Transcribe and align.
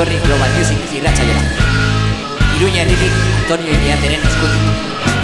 etorri 0.00 0.18
Global 0.24 0.50
Music 0.56 0.78
irratxaiera. 0.96 1.42
Iruña 2.56 2.82
herritik 2.82 3.12
Antonio 3.42 3.72
Iriateren 3.76 4.22
eskutik. 4.30 5.19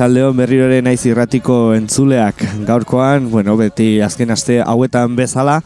Arratxaldeon 0.00 0.38
berriroren 0.38 0.86
naiz 0.88 1.02
irratiko 1.04 1.74
entzuleak. 1.76 2.38
Gaurkoan, 2.64 3.26
bueno, 3.28 3.58
beti 3.60 3.98
azken 4.00 4.30
aste 4.32 4.54
hauetan 4.64 5.12
bezala, 5.12 5.58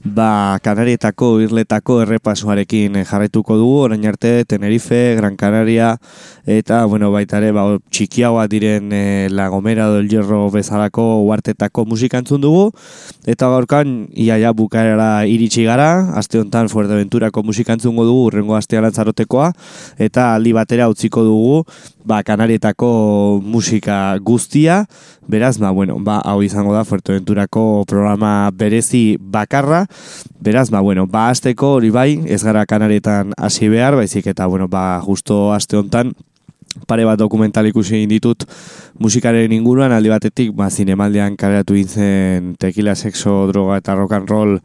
ba, 0.00 0.58
Kanarietako, 0.64 1.42
Irletako 1.44 1.98
errepasuarekin 2.06 2.96
jarraituko 3.04 3.58
dugu, 3.60 3.82
orain 3.84 4.06
arte, 4.08 4.46
Tenerife, 4.48 5.14
Gran 5.18 5.36
Canaria, 5.36 5.90
eta, 6.46 6.86
bueno, 6.86 7.10
baita 7.12 7.36
ere, 7.42 7.52
ba, 7.52 7.66
txikiagoa 7.92 8.46
diren 8.48 8.88
e, 8.96 9.28
La 9.28 9.50
Gomera 9.52 9.90
del 9.92 10.08
Hierro 10.08 10.48
bezalako 10.50 11.20
uartetako 11.26 11.84
musikantzun 11.92 12.40
dugu, 12.40 12.70
eta 13.28 13.52
gaurkan, 13.52 14.06
iaia 14.16 14.54
bukaera 14.56 15.26
iritsi 15.28 15.68
gara, 15.68 16.16
aste 16.16 16.40
honetan 16.40 16.72
Fuerteventurako 16.72 17.44
musikantzungo 17.44 18.08
dugu, 18.08 18.24
urrengo 18.32 18.56
astea 18.56 18.80
lantzarotekoa, 18.80 19.52
eta 20.00 20.32
aldi 20.32 20.56
batera 20.56 20.88
utziko 20.88 21.28
dugu, 21.28 21.66
ba, 22.04 22.22
Kanarietako 22.22 23.40
musika 23.44 24.16
guztia, 24.18 24.86
beraz, 25.28 25.58
ba, 25.58 25.70
bueno, 25.70 25.98
ba, 26.00 26.20
hau 26.24 26.42
izango 26.42 26.74
da 26.74 26.84
Fuerteventurako 26.84 27.84
programa 27.88 28.50
berezi 28.54 29.18
bakarra, 29.20 29.86
Beraz, 30.42 30.70
ba, 30.70 30.80
bueno, 30.80 31.06
ba, 31.06 31.28
azteko 31.30 31.76
hori 31.76 31.90
bai, 31.94 32.18
ez 32.26 32.42
gara 32.42 32.66
kanaretan 32.66 33.32
hasi 33.38 33.68
behar, 33.70 33.94
baizik 33.94 34.26
eta, 34.26 34.46
bueno, 34.50 34.66
ba, 34.68 35.00
justo 35.04 35.52
aste 35.54 35.78
hontan 35.78 36.14
pare 36.88 37.04
bat 37.04 37.20
dokumental 37.20 37.66
ikusi 37.68 38.06
ditut 38.08 38.46
musikaren 38.98 39.52
inguruan, 39.52 39.92
aldi 39.92 40.10
batetik, 40.12 40.52
ba, 40.56 40.70
zinemaldean 40.70 41.36
kareatu 41.38 41.76
intzen 41.78 42.54
tequila, 42.60 42.96
sexo, 42.96 43.46
droga 43.52 43.78
eta 43.82 43.94
rock 43.98 44.16
and 44.18 44.30
roll, 44.30 44.58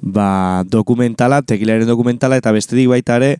ba, 0.00 0.62
dokumentala, 0.68 1.42
tequilaren 1.42 1.88
dokumentala, 1.88 2.38
eta 2.38 2.52
bestetik 2.54 2.90
baita 2.92 3.16
ere, 3.18 3.36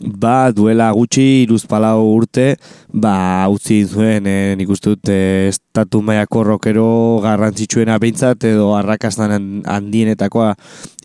ba, 0.00 0.52
duela 0.52 0.90
gutxi 0.94 1.44
iruz 1.44 1.64
palau 1.66 2.04
urte, 2.14 2.56
ba, 2.92 3.46
utzi 3.50 3.82
zuen, 3.86 4.26
e, 4.26 4.54
nik 4.58 4.70
uste 4.70 4.94
dut, 4.94 5.10
e, 5.10 5.48
estatu 5.50 6.00
maiako 6.04 6.44
rokero 6.46 6.86
garrantzitsuena 7.24 7.98
behintzat, 8.02 8.44
edo 8.48 8.70
arrakastan 8.78 9.62
handienetakoa 9.66 10.54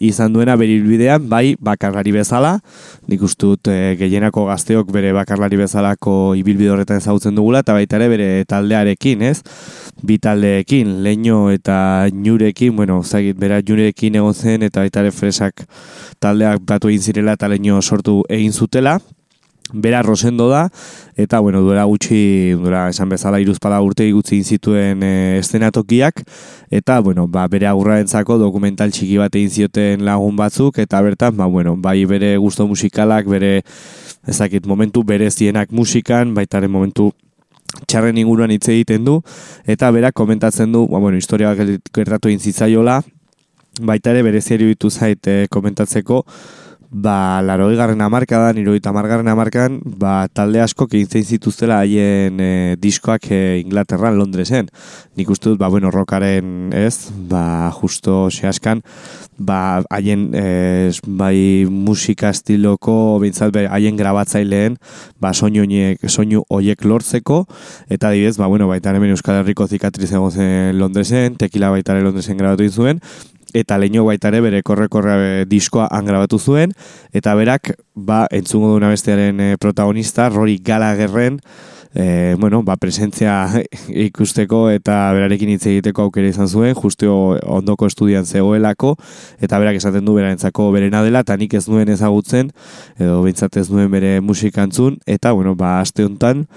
izan 0.04 0.34
duena 0.36 0.56
berilbidean, 0.60 1.28
bai, 1.30 1.56
bakarlari 1.60 2.14
bezala, 2.16 2.58
nik 3.10 3.24
uste 3.26 3.50
dut, 3.50 3.72
e, 3.72 3.96
gehienako 4.00 4.46
gazteok 4.52 4.92
bere 4.94 5.14
bakarlari 5.16 5.60
bezalako 5.64 6.36
ibilbide 6.40 6.74
horretan 6.74 7.02
ezagutzen 7.02 7.36
dugula, 7.40 7.64
eta 7.66 7.78
baita 7.78 8.00
ere 8.02 8.10
bere 8.14 8.30
taldearekin, 8.50 9.26
ez? 9.32 9.40
Bi 10.04 10.20
taldeekin, 10.20 11.00
leño 11.04 11.48
eta 11.54 12.10
ñurekin, 12.12 12.76
bueno, 12.76 13.02
zagit, 13.04 13.38
bera 13.40 13.62
ñurekin 13.62 14.22
egon 14.22 14.34
zen, 14.34 14.68
eta 14.68 14.84
baita 14.84 15.04
ere 15.04 15.12
fresak 15.16 15.66
taldeak 16.24 16.64
batu 16.68 16.90
egin 16.92 17.04
zirela 17.04 17.36
eta 17.38 17.50
leño 17.52 17.82
sortu 17.82 18.22
egin 18.32 18.54
zutela. 18.74 19.00
Bera 19.72 20.04
rosendo 20.04 20.50
da, 20.50 20.70
eta 21.16 21.40
bueno, 21.40 21.62
duela 21.62 21.86
gutxi, 21.86 22.52
duela 22.52 22.90
esan 22.90 23.10
bezala 23.10 23.40
iruzpala 23.40 23.80
urte 23.82 24.06
gutxi 24.12 24.44
zituen 24.44 25.02
e, 25.02 25.40
estenatokiak, 25.40 26.20
eta 26.70 27.00
bueno, 27.00 27.26
ba, 27.28 27.48
bere 27.48 27.66
agurrarentzako 27.66 28.38
dokumental 28.38 28.92
txiki 28.92 29.18
bat 29.18 29.34
egin 29.34 29.50
zioten 29.50 30.04
lagun 30.06 30.36
batzuk, 30.36 30.78
eta 30.84 31.02
bertan, 31.02 31.38
ba, 31.40 31.48
bueno, 31.48 31.74
bai 31.80 32.04
bere 32.06 32.36
gusto 32.38 32.68
musikalak, 32.68 33.26
bere 33.26 33.64
ezakit 34.28 34.68
momentu 34.68 35.02
bere 35.04 35.32
zienak 35.32 35.72
musikan, 35.72 36.36
baitaren 36.36 36.70
momentu 36.70 37.10
txarren 37.88 38.20
inguruan 38.20 38.52
hitz 38.52 38.68
egiten 38.68 39.08
du, 39.08 39.22
eta 39.66 39.90
bera 39.96 40.12
komentatzen 40.12 40.76
du, 40.76 40.86
ba, 40.92 41.00
bueno, 41.00 41.18
historia 41.18 41.56
gertatu 41.56 42.30
egin 42.30 42.44
zitzaiola, 42.44 43.00
baita 43.82 44.12
ere 44.12 44.22
bereziari 44.28 44.68
bitu 44.70 44.92
zait 44.92 45.26
e, 45.26 45.48
komentatzeko, 45.50 46.26
ba, 46.94 47.42
laro 47.42 47.72
egarren 47.74 48.02
amarkadan, 48.06 48.60
iruita 48.62 48.92
amargarren 48.94 49.28
amarkan, 49.28 49.80
ba, 49.84 50.28
talde 50.30 50.62
asko 50.62 50.86
keintzen 50.88 51.26
zituztela 51.26 51.80
haien 51.82 52.40
e, 52.40 52.50
diskoak 52.80 53.26
e, 53.34 53.42
Inglaterran, 53.64 54.16
Londresen. 54.20 54.70
Nik 55.18 55.34
uste 55.34 55.50
dut, 55.50 55.60
ba, 55.60 55.72
bueno, 55.74 55.92
rockaren 55.92 56.70
ez, 56.78 57.10
ba, 57.30 57.74
justo 57.74 58.30
sehaskan, 58.30 58.84
ba, 59.42 59.82
haien 59.90 60.30
e, 60.38 60.46
bai 61.08 61.66
musika 61.66 62.30
estiloko, 62.30 63.18
bintzat, 63.24 63.58
haien 63.74 63.98
grabatzaileen, 63.98 64.78
ba, 65.20 65.34
soinu, 65.34 65.66
soinu 66.06 66.46
oiek 66.54 66.86
lortzeko, 66.86 67.44
eta 67.90 68.14
dibez, 68.14 68.38
ba, 68.38 68.48
bueno, 68.48 68.70
baita 68.70 68.94
hemen 68.94 69.18
Euskal 69.18 69.42
Herriko 69.42 69.68
zikatriz 69.68 70.12
egon 70.14 70.32
zen 70.32 70.78
Londresen, 70.78 71.42
tekila 71.42 71.74
baita 71.74 71.98
Londresen 71.98 72.38
grabatu 72.38 72.70
zuen, 72.70 73.02
eta 73.54 73.78
leino 73.78 74.06
baita 74.06 74.32
ere 74.34 74.42
bere 74.44 74.64
korre-korre 74.66 75.18
eh, 75.20 75.46
diskoa 75.50 75.88
angrabatu 75.92 76.40
zuen, 76.40 76.74
eta 77.14 77.36
berak, 77.40 77.76
ba, 77.96 78.26
entzungo 78.32 78.74
duna 78.74 78.90
bestearen 78.94 79.40
eh, 79.40 79.54
protagonista, 79.62 80.30
Rory 80.30 80.60
Gallagherren, 80.64 81.40
e, 81.94 82.36
bueno, 82.40 82.64
ba, 82.64 82.76
presentzia 82.78 83.48
ikusteko 84.08 84.66
eta 84.74 84.98
berarekin 85.14 85.54
hitz 85.54 85.66
egiteko 85.70 86.08
aukera 86.08 86.32
izan 86.32 86.50
zuen, 86.50 86.74
justio 86.76 87.16
ondoko 87.46 87.88
estudian 87.90 88.26
zegoelako, 88.26 88.96
eta 89.44 89.60
berak 89.62 89.78
esaten 89.80 90.06
du 90.06 90.18
berarentzako 90.18 90.72
berena 90.74 91.04
dela, 91.06 91.24
eta 91.26 91.38
nik 91.38 91.54
ez 91.54 91.68
nuen 91.70 91.90
ezagutzen, 91.94 92.52
edo 93.00 93.22
bintzat 93.26 93.58
ez 93.62 93.70
nuen 93.72 93.92
bere 93.94 94.20
musikantzun, 94.22 94.98
eta, 95.06 95.34
bueno, 95.38 95.56
ba, 95.60 95.80
aste 95.82 96.06
honetan, 96.06 96.48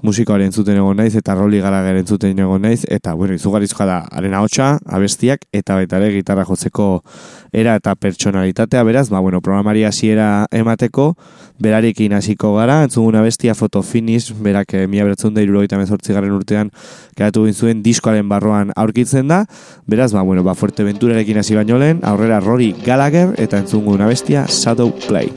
musikoaren 0.00 0.48
entzuten 0.48 0.78
egon 0.80 0.96
naiz 0.96 1.14
eta 1.18 1.34
roli 1.36 1.60
gara 1.62 1.82
entzuten 1.92 2.38
egon 2.38 2.62
naiz 2.64 2.82
eta 2.88 3.14
bueno, 3.14 3.34
izugarizkoa 3.34 3.86
da 3.86 3.98
arena 4.10 4.40
hotxa, 4.42 4.78
abestiak 4.86 5.44
eta 5.52 5.76
baita 5.78 6.00
ere 6.00 6.10
gitarra 6.14 6.44
jotzeko 6.48 7.02
era 7.52 7.76
eta 7.76 7.94
pertsonalitatea 7.94 8.82
beraz, 8.88 9.08
ba 9.10 9.20
bueno, 9.20 9.40
programari 9.40 9.84
hasiera 9.84 10.46
emateko 10.50 11.12
berarekin 11.62 12.16
hasiko 12.16 12.54
gara, 12.56 12.82
entzuguna 12.86 13.22
bestia 13.22 13.54
fotofinish, 13.54 14.32
berak 14.42 14.74
eh, 14.74 14.86
mila 14.88 15.06
beratzen 15.10 15.34
da 15.34 15.44
irurogeita 15.44 15.78
mezortzigarren 15.78 16.32
urtean 16.32 16.72
kreatu 17.14 17.46
zuen 17.52 17.82
diskoaren 17.82 18.28
barroan 18.28 18.72
aurkitzen 18.76 19.28
da, 19.28 19.44
beraz, 19.86 20.12
ba, 20.12 20.22
bueno, 20.22 20.42
ba, 20.42 20.54
fuerte 20.54 20.84
venturarekin 20.84 21.38
hasi 21.38 21.54
baino 21.54 21.78
lehen, 21.78 22.00
aurrera 22.02 22.40
Rory 22.40 22.72
Gallagher 22.84 23.36
eta 23.38 23.58
entzuguna 23.58 24.06
bestia 24.10 24.46
Shadow 24.48 24.90
Play. 25.06 25.30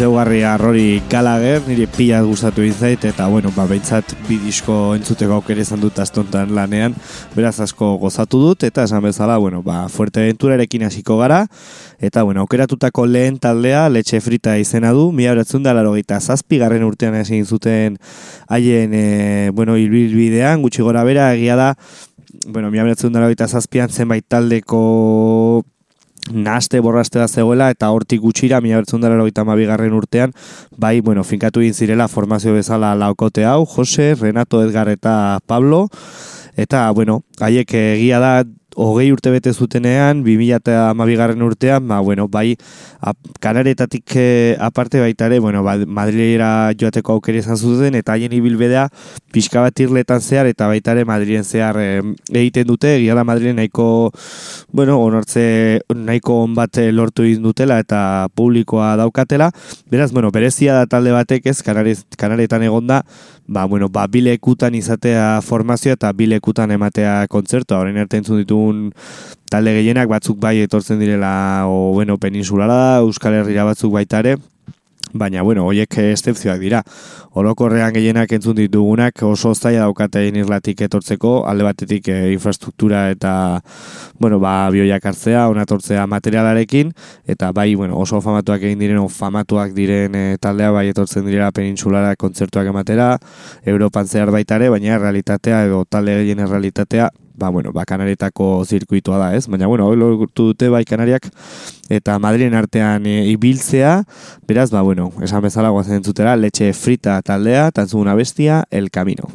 Izeugarri 0.00 0.40
arrori 0.48 1.02
Gallagher, 1.10 1.60
nire 1.68 1.84
pila 1.92 2.22
gustatu 2.24 2.62
izait, 2.64 3.02
eta, 3.04 3.26
bueno, 3.28 3.50
ba, 3.52 3.66
behintzat 3.68 4.14
bi 4.24 4.38
disko 4.40 4.94
entzuteko 4.96 5.34
aukere 5.36 5.60
izan 5.60 5.82
dut 5.82 5.98
astontan 6.00 6.54
lanean, 6.56 6.94
beraz 7.34 7.58
asko 7.60 7.90
gozatu 8.00 8.38
dut, 8.40 8.64
eta 8.64 8.86
esan 8.88 9.02
bezala, 9.04 9.36
bueno, 9.36 9.60
ba, 9.60 9.90
fuerte 9.92 10.24
erekin 10.24 10.84
hasiko 10.84 11.18
gara, 11.18 11.42
eta, 11.98 12.22
bueno, 12.22 12.40
aukeratutako 12.40 13.04
lehen 13.04 13.36
taldea, 13.36 13.90
letxe 13.90 14.22
frita 14.24 14.56
izena 14.56 14.92
du, 14.92 15.12
mi 15.12 15.26
horatzen 15.28 15.62
da, 15.62 15.74
laro 15.74 15.92
gita 15.92 16.18
zazpi, 16.18 16.56
garren 16.56 16.82
urtean 16.82 17.14
ezin 17.16 17.44
zuten 17.44 17.98
haien, 18.48 18.94
e, 18.94 19.50
bueno, 19.52 19.76
hilbilbidean, 19.76 20.62
gutxi 20.62 20.80
gora 20.80 21.04
bera, 21.04 21.34
egia 21.34 21.56
da, 21.60 21.74
bueno, 22.46 22.70
mi 22.70 22.80
horatzen 22.80 23.12
da, 23.12 23.20
laro 23.20 23.48
zazpian, 23.52 23.90
zenbait 23.90 24.24
taldeko 24.26 25.60
naste 26.32 26.80
borraste 26.80 27.18
da 27.18 27.28
zegoela 27.28 27.70
eta 27.70 27.90
hortik 27.90 28.20
gutxira 28.20 28.60
mila 28.60 28.76
bertzen 28.82 29.00
dara 29.00 29.16
garren 29.66 29.92
urtean 29.92 30.32
bai, 30.76 31.00
bueno, 31.00 31.24
finkatu 31.24 31.60
egin 31.60 31.74
zirela 31.74 32.08
formazio 32.08 32.54
bezala 32.54 32.94
laukote 32.94 33.44
hau, 33.44 33.64
Jose, 33.66 34.14
Renato, 34.14 34.62
Edgar 34.62 34.88
eta 34.88 35.40
Pablo. 35.46 35.88
Eta, 36.56 36.90
bueno, 36.90 37.22
haiek 37.40 37.72
egia 37.74 38.18
da 38.20 38.44
hogei 38.76 39.10
urte 39.12 39.30
bete 39.30 39.52
zutenean, 39.52 40.22
2000 40.24 40.56
eta 40.60 40.90
amabigarren 40.90 41.42
urtean, 41.42 41.86
ba, 41.88 42.00
bueno, 42.00 42.28
bai, 42.28 42.56
kanaretatik 43.40 44.14
e, 44.16 44.56
aparte 44.60 45.00
baita 45.00 45.26
ere, 45.26 45.40
bueno, 45.40 45.62
ba, 45.66 45.76
Madrilera 45.86 46.72
joateko 46.78 47.18
aukeri 47.18 47.42
izan 47.42 47.58
zuten, 47.58 47.96
eta 47.98 48.14
haien 48.14 48.32
ibilbedea 48.36 48.88
pixka 49.32 49.64
bat 49.64 49.80
irletan 49.80 50.20
zehar, 50.20 50.46
eta 50.50 50.68
baita 50.70 50.94
ere 50.94 51.04
Madrilen 51.08 51.44
zehar 51.44 51.80
e, 51.80 51.88
egiten 52.30 52.68
dute, 52.68 52.94
egia 52.98 53.16
da 53.18 53.24
Madrilen 53.24 53.58
nahiko, 53.60 54.12
bueno, 54.72 55.00
onortze 55.02 55.80
nahiko 55.94 56.40
on 56.44 56.54
bat 56.54 56.78
eh, 56.78 56.90
lortu 56.92 57.26
egin 57.26 57.42
dutela, 57.42 57.80
eta 57.82 58.28
publikoa 58.34 58.94
daukatela, 59.00 59.50
beraz, 59.90 60.12
bueno, 60.12 60.30
berezia 60.30 60.78
da 60.78 60.86
talde 60.86 61.12
batek 61.16 61.50
ez, 61.50 61.60
kanaretan 61.62 62.62
egonda, 62.62 63.02
ba, 63.50 63.64
bueno, 63.64 63.88
ba, 63.88 64.06
bilekutan 64.06 64.76
izatea 64.78 65.40
formazioa 65.42 65.96
eta 65.98 66.12
bilekutan 66.14 66.70
ematea 66.70 67.26
kontzertua. 67.28 67.80
Horrein 67.80 67.98
arte 67.98 68.20
entzun 68.20 68.38
ditugun 68.60 68.92
talde 69.50 69.72
gehienak 69.74 70.08
batzuk 70.08 70.38
bai 70.38 70.60
etortzen 70.62 71.00
direla, 71.00 71.66
o, 71.66 71.92
bueno, 71.92 72.18
peninsulara, 72.18 73.00
Euskal 73.00 73.34
Herria 73.34 73.64
batzuk 73.64 73.92
baitare, 73.92 74.36
baina, 75.12 75.42
bueno, 75.42 75.64
hoiek 75.66 75.96
estepzioak 75.98 76.60
dira. 76.60 76.84
Orokorrean 77.34 77.92
gehienak 77.92 78.30
entzun 78.30 78.54
ditugunak 78.54 79.22
oso 79.26 79.54
zaila 79.54 79.88
daukate 79.88 80.22
irlatik 80.28 80.82
etortzeko, 80.86 81.46
alde 81.50 81.64
batetik 81.66 82.06
e, 82.08 82.32
infrastruktura 82.32 83.08
eta, 83.10 83.60
bueno, 84.20 84.38
ba, 84.38 84.70
bioiak 84.70 85.04
hartzea, 85.04 85.48
onatortzea 85.50 86.06
materialarekin, 86.06 86.92
eta 87.26 87.50
bai, 87.50 87.74
bueno, 87.74 87.98
oso 87.98 88.20
famatuak 88.20 88.62
egin 88.62 88.78
diren, 88.78 89.08
famatuak 89.08 89.74
diren 89.74 90.14
e, 90.14 90.36
taldea 90.38 90.70
bai 90.70 90.86
etortzen 90.92 91.26
direla 91.26 91.50
penintsulara 91.50 92.14
kontzertuak 92.14 92.70
ematera, 92.70 93.16
Europan 93.66 94.06
zehar 94.06 94.30
baitare, 94.30 94.70
baina 94.70 94.98
realitatea 94.98 95.64
edo 95.66 95.82
talde 95.90 96.20
gehien 96.22 96.46
realitatea 96.46 97.10
ba, 97.40 97.48
bueno, 97.48 97.72
ba, 97.72 97.86
kanaretako 97.88 98.64
zirkuitua 98.68 99.18
da, 99.18 99.34
ez? 99.34 99.48
Baina, 99.48 99.66
bueno, 99.66 99.88
lortu 99.96 100.50
dute 100.52 100.68
bai 100.68 100.84
kanariak 100.84 101.26
eta 101.90 102.18
Madrilen 102.22 102.54
artean 102.54 103.06
e, 103.08 103.24
ibiltzea, 103.32 104.04
beraz, 104.46 104.70
ba, 104.70 104.82
bueno, 104.86 105.08
esan 105.24 105.42
bezala 105.42 105.72
guazen 105.74 106.04
zutera, 106.04 106.36
letxe 106.36 106.72
frita 106.76 107.16
taldea, 107.24 107.70
tantzuguna 107.72 108.14
bestia, 108.14 108.64
el 108.70 108.90
camino. 108.90 109.32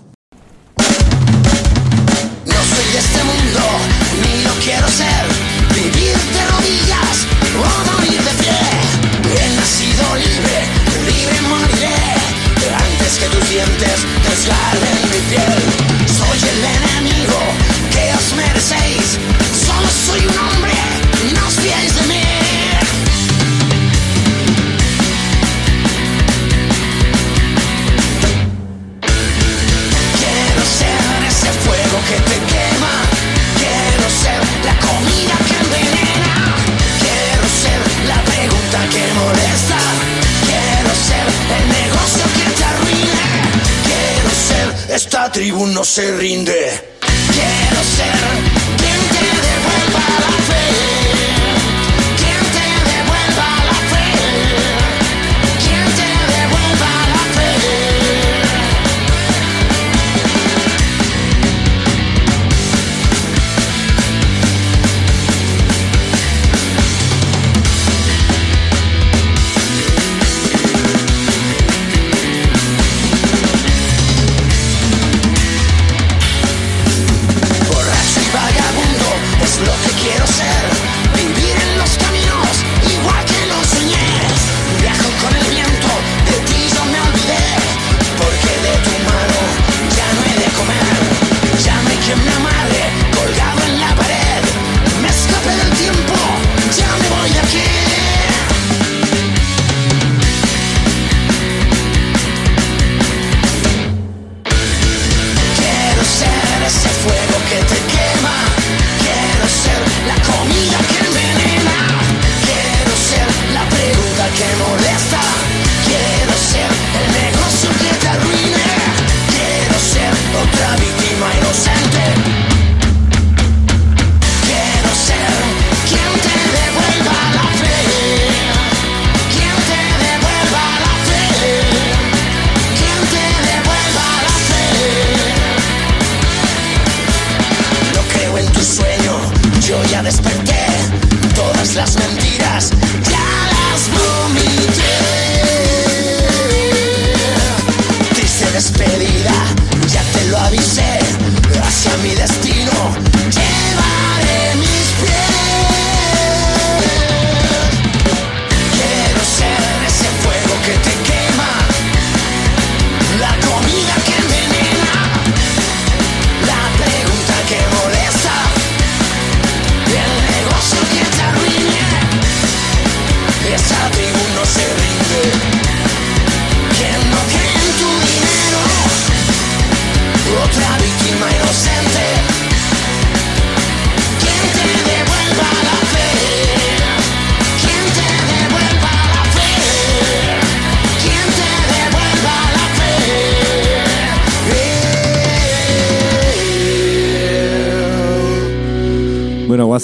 No 2.46 2.62
soy 2.70 2.86
de 2.94 3.00
este 3.02 3.22
mundo, 3.26 3.66
ni 4.22 4.46
lo 4.46 4.54
quiero 4.62 4.88
ser, 4.88 5.26
vivir 5.74 6.16
de 6.16 6.44
rodillas 6.54 7.26
o 7.58 7.66
morir 7.90 8.22
de 8.22 8.34
pie. 8.40 8.62
He 9.34 9.46
nacido 9.58 10.06
libre, 10.22 10.58
libre 11.10 11.38
moriré, 11.50 12.00
antes 12.70 13.18
que 13.18 13.28
tus 13.34 13.50
dientes 13.50 13.98
desgarren 14.30 14.98
mi 15.10 15.20
piel. 15.34 15.95
Tribu 45.36 45.68
no 45.68 45.84
se 45.84 46.16
rinde. 46.18 46.95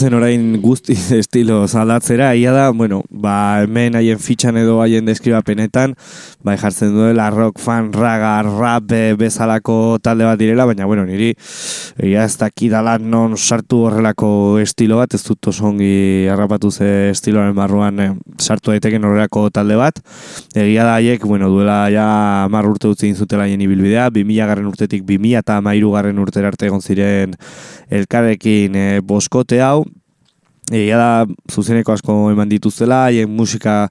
Bueno, 0.01 0.17
guazen 0.17 0.40
orain 0.61 0.69
guzti 0.69 0.93
estilo 1.19 1.67
zaldatzera, 1.67 2.35
ia 2.35 2.51
da, 2.51 2.71
bueno, 2.71 3.03
ba, 3.09 3.63
hemen 3.63 3.95
haien 3.95 4.19
fitxan 4.19 4.57
edo 4.57 4.81
haien 4.81 5.05
deskribapenetan, 5.05 5.95
bai 6.43 6.57
jartzen 6.57 6.93
duela 6.93 7.29
rock, 7.29 7.59
fan, 7.59 7.91
raga, 7.93 8.41
rap 8.43 8.83
be, 8.87 9.15
bezalako 9.15 9.99
talde 10.01 10.25
bat 10.25 10.39
direla, 10.39 10.65
baina, 10.65 10.85
bueno, 10.85 11.05
niri, 11.05 11.33
ia 12.03 12.25
ez 12.25 12.37
dakidala 12.37 12.97
non 12.99 13.37
sartu 13.37 13.85
horrelako 13.87 14.59
estilo 14.59 14.97
bat, 14.97 15.13
ez 15.13 15.23
dut 15.23 15.47
osongi 15.47 16.27
harrapatu 16.29 16.71
ze 16.71 17.09
estiloaren 17.11 17.55
barruan 17.55 17.99
eh, 17.99 18.11
sartu 18.39 18.71
daiteken 18.71 19.03
horrelako 19.03 19.49
talde 19.49 19.75
bat, 19.75 19.99
egia 20.55 20.85
da 20.85 20.95
haiek, 20.99 21.25
bueno, 21.25 21.49
duela 21.49 21.89
ja 21.91 22.47
mar 22.51 22.67
urte 22.67 22.87
utzi 22.91 23.13
zutela 23.13 23.47
haien 23.47 23.61
ibilbidea, 23.61 24.09
2000 24.09 24.47
garren 24.47 24.69
urtetik 24.69 25.03
2000 25.07 25.41
eta 25.41 25.61
mairu 25.61 25.91
garren 25.95 26.19
urtera 26.19 26.51
arte 26.51 26.67
egon 26.67 26.81
ziren 26.81 27.35
elkarrekin 27.91 28.75
e, 28.75 28.85
boskote 29.05 29.59
hau, 29.61 29.83
egia 30.71 30.97
da 30.97 31.11
zuzeneko 31.51 31.93
asko 31.93 32.17
eman 32.31 32.49
dituztela, 32.49 33.05
haien 33.09 33.29
musika 33.29 33.89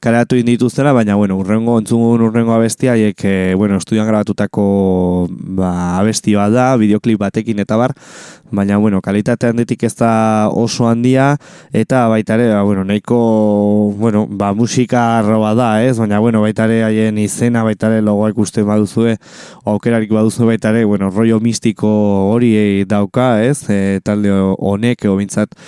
kareatu 0.00 0.36
dituztela, 0.36 0.92
baina, 0.92 1.16
bueno, 1.16 1.36
urrengo, 1.36 1.78
entzungun 1.80 2.22
urrengo 2.22 2.52
abestia, 2.54 2.92
haiek, 2.92 3.18
e, 3.24 3.54
bueno, 3.58 3.76
estudian 3.76 4.06
grabatutako 4.06 5.26
ba, 5.28 5.98
abesti 5.98 6.36
bat 6.38 6.52
da, 6.54 6.66
videoklip 6.78 7.18
batekin 7.18 7.58
eta 7.58 7.76
bar, 7.76 7.94
baina, 8.54 8.78
bueno, 8.78 9.00
kalitatean 9.02 9.56
handitik 9.56 9.82
ez 9.84 9.94
da 9.98 10.48
oso 10.54 10.86
handia, 10.88 11.32
eta 11.72 12.06
baita 12.08 12.36
ere, 12.38 12.52
ba, 12.52 12.62
bueno, 12.62 12.84
nahiko, 12.86 13.18
bueno, 13.98 14.26
ba, 14.30 14.52
musika 14.54 15.18
arroba 15.18 15.54
da, 15.58 15.70
ez, 15.82 15.96
baina, 15.98 16.20
bueno, 16.22 16.42
baita 16.46 16.68
ere, 16.70 16.84
haien 16.86 17.18
izena, 17.18 17.64
baita 17.66 17.90
ere, 17.90 18.04
logoa 18.06 18.30
ikusten 18.30 18.68
baduzue, 18.70 19.16
aukerarik 19.66 20.14
baduzue 20.14 20.46
baita 20.46 20.70
ere, 20.70 20.84
bueno, 20.84 21.10
rollo 21.10 21.40
mistiko 21.42 21.90
hori 22.30 22.84
dauka, 22.86 23.42
ez, 23.42 23.64
e, 23.68 23.98
talde 24.04 24.30
honek, 24.30 25.02
edo 25.02 25.18
bintzat, 25.18 25.58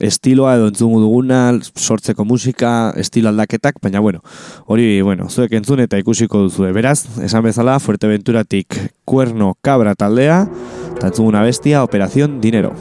estiloa 0.00 0.56
edo 0.56 0.68
entzungu 0.72 1.00
duguna, 1.02 1.58
sortzeko 1.76 2.24
musika, 2.24 2.92
estilo 2.96 3.30
aldaketak, 3.30 3.78
baina 3.82 4.00
bueno, 4.00 4.22
hori, 4.66 5.02
bueno, 5.02 5.28
zuek 5.30 5.52
entzun 5.60 5.84
eta 5.84 6.00
ikusiko 6.00 6.46
duzu. 6.46 6.66
Beraz, 6.74 7.04
esan 7.22 7.44
bezala, 7.46 7.78
Fuerteventuratik 7.78 8.80
kuerno 9.04 9.54
kabra 9.62 9.94
taldea, 9.94 10.44
eta 10.96 11.12
entzunguna 11.12 11.42
bestia, 11.42 11.84
Operación 11.84 12.40
Dinero. 12.40 12.74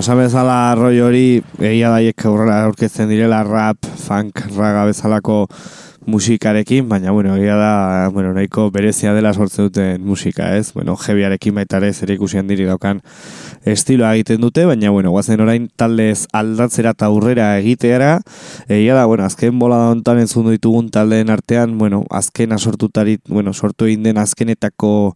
Esan 0.00 0.16
bezala 0.16 0.72
roi 0.78 0.96
hori, 1.04 1.24
egia 1.60 1.90
daiek 1.92 2.24
aurrera 2.24 2.62
aurkezten 2.64 3.10
direla 3.10 3.42
rap, 3.44 3.84
funk, 4.00 4.46
raga 4.56 4.86
bezalako 4.88 5.42
musikarekin, 6.06 6.88
baina, 6.88 7.10
bueno, 7.10 7.36
egia 7.36 7.56
da, 7.56 8.08
bueno, 8.08 8.32
nahiko 8.32 8.70
berezia 8.70 9.12
dela 9.14 9.32
sortzen 9.34 9.68
duten 9.68 10.04
musika, 10.04 10.56
ez? 10.56 10.72
Bueno, 10.72 10.96
jebiarekin 10.96 11.54
baita 11.54 11.78
ere 11.80 11.92
zer 11.92 12.10
ikusian 12.14 12.48
diri 12.48 12.64
daukan 12.68 13.02
estiloa 13.68 14.14
egiten 14.14 14.40
dute, 14.40 14.64
baina, 14.68 14.90
bueno, 14.90 15.10
guazen 15.10 15.40
orain 15.40 15.68
taldez 15.76 16.26
aldatzera 16.32 16.94
eta 16.96 17.06
aurrera 17.10 17.50
egiteara, 17.58 18.20
egia 18.68 18.94
da, 18.96 19.06
bueno, 19.06 19.24
azken 19.24 19.58
bola 19.58 19.78
da 19.80 19.90
hontan 19.94 20.20
entzun 20.24 20.50
ditugun 20.50 20.90
taldeen 20.90 21.30
artean, 21.30 21.76
bueno, 21.78 22.04
azkena 22.10 22.58
sortutarit, 22.58 23.22
bueno, 23.28 23.52
sortu 23.52 23.88
egin 23.88 24.02
den 24.04 24.18
azkenetako 24.18 25.14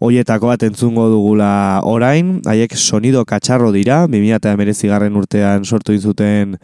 hoietako 0.00 0.52
bat 0.52 0.62
entzungo 0.66 1.08
dugula 1.12 1.80
orain, 1.84 2.38
haiek 2.48 2.76
sonido 2.76 3.24
katxarro 3.24 3.72
dira, 3.72 4.06
2000 4.10 4.88
garren 4.90 5.16
urtean 5.16 5.64
sortu 5.64 5.96
zuten 5.98 6.56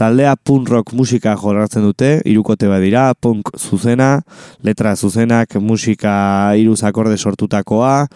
taldea 0.00 0.36
punk 0.36 0.70
rock 0.70 0.92
musika 0.96 1.34
jorratzen 1.36 1.82
dute, 1.84 2.20
irukote 2.24 2.68
bat 2.70 2.80
dira, 3.00 3.14
punk 3.14 3.50
zuzena, 3.56 4.22
letra 4.62 4.94
zuzenak, 4.96 5.56
musika 5.60 6.52
iruz 6.56 6.82
akorde 6.84 7.16
sortutakoa, 7.16 8.08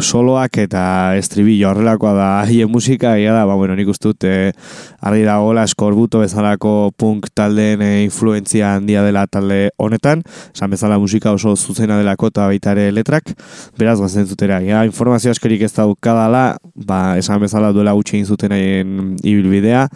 soloak 0.00 0.56
eta 0.62 1.16
estribillo. 1.16 1.70
Horrelakoa 1.70 2.12
da 2.16 2.28
haien 2.44 2.70
musika, 2.70 3.16
egia 3.16 3.32
da, 3.34 3.46
ba, 3.46 3.56
bueno, 3.56 3.74
nik 3.76 3.88
uste 3.88 4.10
dut, 4.10 4.24
eh, 4.24 4.52
argi 5.00 5.24
dagoela 5.24 5.64
eskorbuto 5.64 6.20
bezalako 6.20 6.92
punk 6.96 7.30
taldeen 7.34 7.82
eh, 7.82 8.04
influentzia 8.04 8.74
handia 8.76 9.02
dela 9.04 9.26
talde 9.26 9.70
honetan, 9.78 10.22
esan 10.54 10.70
bezala 10.70 10.98
musika 10.98 11.32
oso 11.32 11.56
zuzena 11.56 11.98
delako 12.00 12.30
eta 12.32 12.48
baita 12.48 12.72
ere 12.76 12.90
letrak, 12.92 13.34
beraz 13.78 13.98
guazen 14.00 14.26
zutera, 14.26 14.60
ja, 14.64 14.84
informazio 14.88 15.32
askerik 15.32 15.66
ez 15.68 15.72
daukadala, 15.76 16.56
ba, 16.74 17.16
esan 17.20 17.40
bezala 17.40 17.72
duela 17.76 17.96
gutxi 17.96 18.24
zuten 18.24 18.56
haien 18.56 19.14
ibilbidea, 19.22 19.88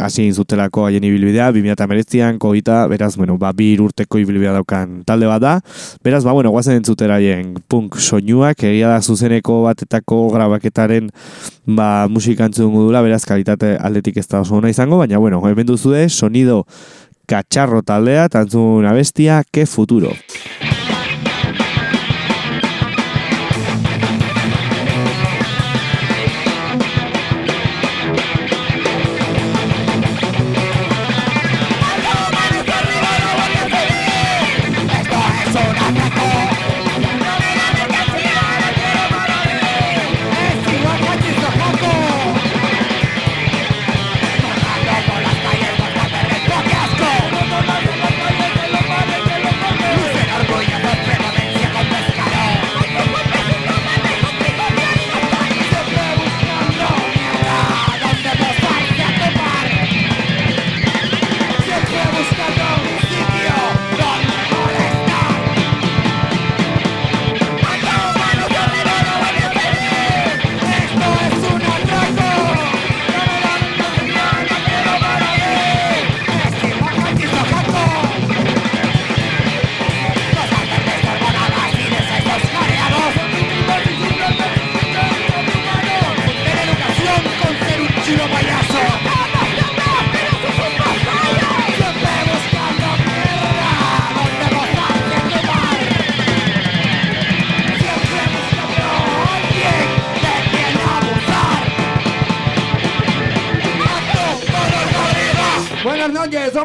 hasi 0.00 0.26
zutelako 0.32 0.86
haien 0.86 1.04
ibilbidea, 1.04 1.50
2008an, 1.52 2.38
kogita, 2.38 2.86
beraz, 2.88 3.14
bueno, 3.16 3.36
ba, 3.38 3.52
bi 3.52 3.74
urteko 3.80 4.18
ibilbidea 4.22 4.54
daukan 4.58 5.02
talde 5.06 5.28
bat 5.30 5.42
da. 5.42 5.54
Beraz, 6.04 6.24
ba, 6.24 6.32
bueno, 6.32 6.50
guazen 6.54 6.80
entzutera 6.80 7.18
haien 7.20 7.54
punk 7.68 7.98
soinuak, 8.00 8.64
egia 8.64 8.92
da 8.92 9.00
zuzeneko 9.00 9.62
batetako 9.66 10.28
grabaketaren 10.34 11.10
ba, 11.66 12.06
musikantzun 12.08 12.72
gudula, 12.74 13.04
beraz, 13.04 13.24
kalitate 13.28 13.76
aldetik 13.80 14.18
ez 14.20 14.28
da 14.28 14.40
oso 14.44 14.58
ona 14.60 14.72
izango, 14.72 14.98
baina, 15.02 15.18
bueno, 15.18 15.42
hemen 15.48 15.66
duzu 15.68 15.94
sonido 16.08 16.64
katxarro 17.26 17.82
taldea, 17.82 18.28
tantzun 18.28 18.86
abestia, 18.86 19.42
ke 19.50 19.66
futuro. 19.66 20.12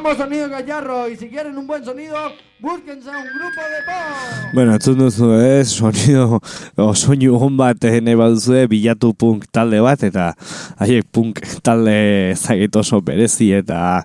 Somos 0.09 0.17
Sonido 0.17 0.49
Gallarro 0.49 1.07
y 1.07 1.15
si 1.15 1.27
quieren 1.27 1.57
un 1.57 1.67
buen 1.67 1.83
sonido, 1.85 2.15
búsquense 2.59 3.09
un 3.09 3.25
grupo 3.25 3.61
de 3.61 3.83
pop. 3.85 4.53
Bueno, 4.53 4.73
entzun 4.73 4.97
duzu 4.97 5.33
ez, 5.33 5.69
sonido, 5.69 6.39
o 6.75 6.95
soinu 6.95 7.35
hon 7.37 7.57
bat 7.57 7.77
nahi 7.83 8.15
baduzue, 8.17 8.65
bilatu 8.67 9.13
punk 9.13 9.45
talde 9.53 9.81
bat, 9.85 10.01
eta 10.03 10.31
haiek 10.81 11.05
punk 11.13 11.43
talde 11.61 12.33
zagit 12.35 12.75
oso 12.75 13.01
berezi 13.05 13.51
eta 13.53 14.01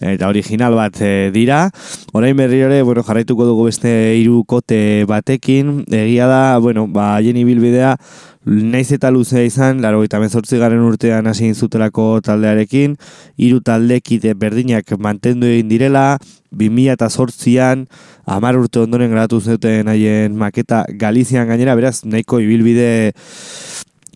eta 0.00 0.28
original 0.28 0.74
bat 0.74 0.98
eh, 1.00 1.30
dira. 1.34 1.68
Orain 2.12 2.36
berri 2.36 2.64
ere, 2.66 2.82
bueno, 2.82 3.04
jarraituko 3.06 3.46
dugu 3.46 3.68
beste 3.70 3.92
irukote 4.18 5.04
batekin, 5.06 5.84
egia 5.86 6.26
da, 6.26 6.58
bueno, 6.58 6.88
ba, 6.88 7.14
haien 7.20 7.38
ibilbidea, 7.38 7.94
Naiz 8.44 8.90
eta 8.92 9.08
luzea 9.08 9.40
izan, 9.46 9.80
laro 9.80 10.02
eta 10.04 10.18
garen 10.20 10.80
urtean 10.84 11.26
hasi 11.26 11.54
zutelako 11.54 12.20
taldearekin, 12.20 12.96
hiru 13.38 13.60
taldekide 13.60 14.34
berdinak 14.34 14.84
mantendu 14.98 15.46
egin 15.46 15.68
direla, 15.68 16.18
2000 16.52 16.92
eta 16.92 17.08
sortzian, 17.08 17.86
amar 18.26 18.56
urte 18.56 18.80
ondoren 18.80 19.10
gratu 19.10 19.40
zuten 19.40 19.88
haien 19.88 20.36
maketa 20.36 20.84
Galizian 20.88 21.48
gainera, 21.48 21.74
beraz, 21.74 22.04
nahiko 22.04 22.38
ibilbide 22.38 23.14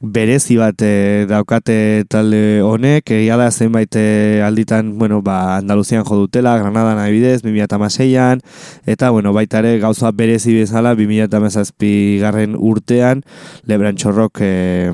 berezi 0.02 0.56
bat 0.58 0.80
e, 0.82 1.26
daukate 1.28 2.04
talde 2.10 2.60
honek, 2.62 3.10
egia 3.10 3.36
da 3.40 3.50
zenbait 3.50 3.96
e, 3.98 4.40
alditan, 4.44 4.92
bueno, 4.98 5.20
ba, 5.22 5.56
Andaluzian 5.56 6.04
jo 6.04 6.20
dutela, 6.22 6.56
Granada 6.58 6.94
nahi 6.94 7.12
bidez, 7.16 7.42
2006an, 7.42 8.42
eta, 8.86 9.10
bueno, 9.10 9.32
baita 9.32 9.58
ere 9.58 9.78
gauza 9.82 10.12
berezi 10.12 10.54
bezala, 10.54 10.94
2006 10.94 12.20
garren 12.22 12.54
urtean, 12.54 13.24
Lebran 13.66 13.98
Txorrok, 13.98 14.42
e, 14.42 14.92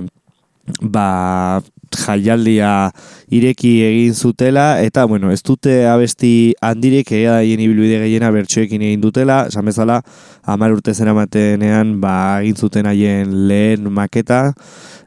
ba, 0.81 1.61
jaialdia 1.95 2.91
ireki 3.33 3.75
egin 3.87 4.15
zutela, 4.15 4.81
eta, 4.83 5.05
bueno, 5.05 5.31
ez 5.33 5.43
dute 5.45 5.85
abesti 5.87 6.55
handirek, 6.65 7.13
egia 7.13 7.37
da 7.37 7.45
hien 7.45 7.61
ibilbide 7.61 8.01
gehiena 8.03 8.33
bertsoekin 8.35 8.83
egin 8.83 9.05
dutela, 9.05 9.45
esan 9.53 9.69
bezala, 9.69 10.01
amar 10.47 10.73
urte 10.73 10.95
zera 10.95 11.15
matenean, 11.17 12.01
ba, 12.01 12.41
egin 12.43 12.57
zuten 12.57 12.87
haien 12.87 13.33
lehen 13.49 13.91
maketa, 13.93 14.53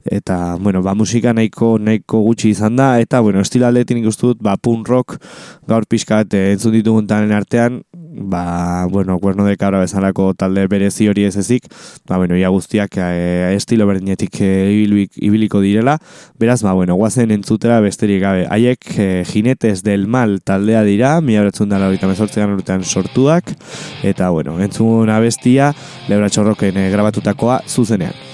eta 0.06 0.56
bueno, 0.60 0.82
ba, 0.84 0.96
musika 0.96 1.34
nahiko 1.34 1.78
nahiko 1.80 2.22
gutxi 2.26 2.52
izan 2.56 2.76
da. 2.80 2.96
Eta 3.02 3.20
bueno, 3.22 3.42
estilo 3.42 3.68
aldetik 3.68 4.04
dut 4.08 4.42
ba 4.42 4.58
punk 4.58 4.88
rock 4.88 5.18
gaur 5.68 5.86
pixkat 5.86 6.34
eh, 6.34 6.52
entzun 6.54 6.74
ditugun 6.74 7.08
talen 7.08 7.32
artean 7.32 7.84
ba, 8.18 8.88
bueno, 8.90 9.20
cuerno 9.20 9.46
de 9.46 9.58
cabra 9.58 9.80
bezalako 9.80 10.34
talde 10.34 10.66
berezi 10.68 11.08
hori 11.08 11.24
ez 11.26 11.36
ezik, 11.38 11.68
ba, 12.08 12.18
bueno, 12.18 12.36
ia 12.38 12.50
guztiak 12.50 12.98
e, 12.98 13.54
estilo 13.56 13.88
berdinetik 13.88 14.42
e, 14.42 14.72
ibiliko 15.16 15.62
direla, 15.62 15.98
beraz, 16.40 16.62
ba, 16.64 16.74
bueno, 16.74 16.96
guazen 16.96 17.32
entzutera 17.32 17.80
besterik 17.82 18.22
gabe, 18.22 18.48
haiek 18.50 18.90
e, 18.98 19.24
jinetes 19.28 19.84
del 19.84 20.08
mal 20.08 20.40
taldea 20.42 20.84
dira, 20.84 21.20
mi 21.22 21.38
abratzun 21.38 21.70
dala 21.70 21.90
horita 21.90 22.08
urtean 22.08 22.84
sortuak, 22.84 23.54
eta, 24.04 24.30
bueno, 24.30 24.60
entzun 24.62 25.10
abestia, 25.28 25.74
lebra 26.08 26.32
txorroken 26.32 26.80
e, 26.80 26.90
grabatutakoa 26.94 27.62
zuzenean. 27.68 28.26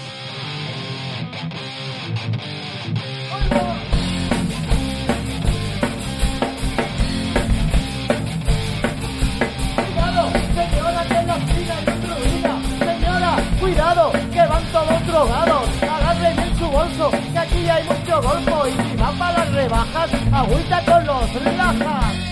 que 17.33 17.39
aquí 17.39 17.69
hay 17.69 17.83
mucho 17.83 18.21
golfo 18.21 18.67
y 18.67 18.71
si 18.71 18.95
van 18.97 19.17
para 19.17 19.39
las 19.39 19.53
rebajas, 19.53 20.09
agüita 20.31 20.85
con 20.85 21.05
los 21.05 21.33
relajas. 21.33 22.22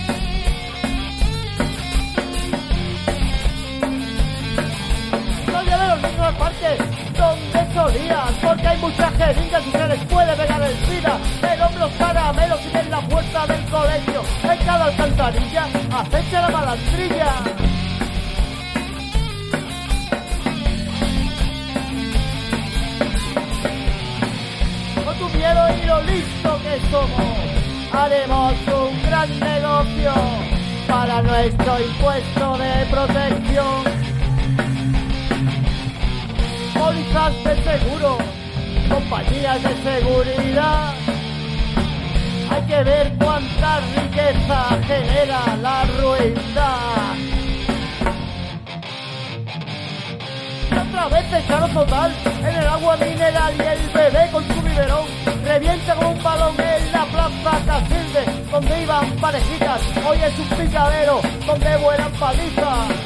Los 5.92 6.02
niños 6.02 6.26
al 6.26 6.36
parque 6.36 6.76
donde 7.18 7.74
solían, 7.74 8.34
porque 8.42 8.66
hay 8.66 8.78
muchas 8.78 9.12
jeringas 9.14 9.66
y 9.66 9.70
se 9.72 9.88
les 9.88 10.04
puede 10.04 10.36
pegar 10.36 10.62
el 10.62 10.76
SIDA. 10.86 11.18
El 11.52 11.62
hombre 11.62 11.80
los 11.80 11.92
caramelos 11.92 12.60
y 12.72 12.76
en 12.78 12.90
la 12.90 13.00
puerta 13.00 13.46
del 13.46 13.64
colegio, 13.66 14.22
en 14.42 14.58
cada 14.64 14.84
alcantarilla, 14.86 15.64
acecha 15.92 16.40
la 16.42 16.48
malandrilla. 16.48 17.32
Con 25.04 25.14
tu 25.18 25.28
miedo 25.36 25.62
y 25.82 25.86
lo 25.86 26.02
listo 26.02 26.60
que 26.62 26.90
somos, 26.90 27.92
haremos 27.92 28.54
un 28.68 29.02
gran 29.02 29.40
negocio 29.40 30.12
para 30.88 31.22
nuestro 31.22 31.80
impuesto 31.80 32.58
de 32.58 32.86
protección. 32.86 34.01
Pólizas 36.92 37.44
de 37.44 37.56
seguro, 37.64 38.18
compañías 38.90 39.62
de 39.62 39.74
seguridad. 39.82 40.92
Hay 42.50 42.62
que 42.68 42.82
ver 42.84 43.12
cuánta 43.18 43.80
riqueza 43.80 44.78
genera 44.86 45.56
la 45.62 45.84
ruindad. 45.84 47.14
Y 50.70 50.74
otra 50.74 51.08
vez 51.08 51.32
echaron 51.32 51.72
total 51.72 52.12
en 52.40 52.56
el 52.56 52.66
agua 52.66 52.96
mineral 52.98 53.54
y 53.56 53.62
el 53.62 53.88
bebé 53.94 54.30
con 54.30 54.46
su 54.48 54.60
biberón 54.60 55.06
revienta 55.46 55.94
como 55.94 56.10
un 56.10 56.22
balón 56.22 56.54
en 56.60 56.92
la 56.92 57.06
plaza 57.06 57.58
Casilde 57.64 58.50
donde 58.50 58.82
iban 58.82 59.10
parejitas. 59.12 59.80
Hoy 60.06 60.18
es 60.22 60.38
un 60.38 60.58
picadero 60.58 61.22
donde 61.46 61.76
vuelan 61.78 62.12
palizas. 62.12 63.01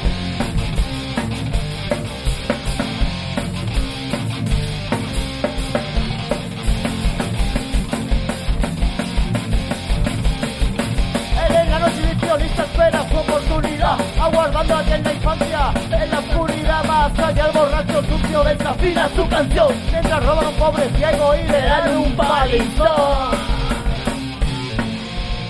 Espera 12.45 13.09
su 13.09 13.17
oportunidad, 13.17 13.97
aguardando 14.19 14.75
a 14.75 14.81
en 14.81 15.03
la 15.03 15.13
infancia, 15.13 15.73
en 15.91 16.11
la 16.11 16.19
oscuridad 16.19 16.83
más 16.85 17.19
allá 17.19 17.45
el 17.47 17.51
borracho 17.51 18.03
sucio 18.03 18.43
desafina 18.43 19.09
su 19.15 19.27
canción, 19.27 19.73
mientras 19.91 20.25
roban 20.25 20.45
a 20.45 20.49
un 20.49 20.55
pobre 20.55 20.89
ciego 20.97 21.35
y 21.35 21.43
le 21.43 21.61
dan 21.61 21.97
un 21.97 22.15
palizón. 22.15 23.31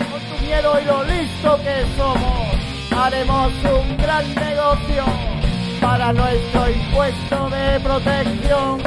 Con 0.09 0.21
tu 0.21 0.45
miedo 0.45 0.79
y 0.81 0.85
lo 0.85 1.03
listo 1.03 1.59
que 1.63 1.85
somos, 1.97 3.03
haremos 3.05 3.51
un 3.63 3.97
gran 3.97 4.35
negocio 4.35 5.03
para 5.81 6.13
nuestro 6.13 6.69
impuesto 6.69 7.49
de 7.49 7.79
protección. 7.81 8.81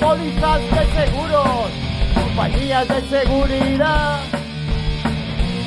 Pólizas 0.00 0.60
de 0.60 1.06
seguros, 1.06 1.70
compañías 2.14 2.88
de 2.88 3.00
seguridad. 3.08 4.41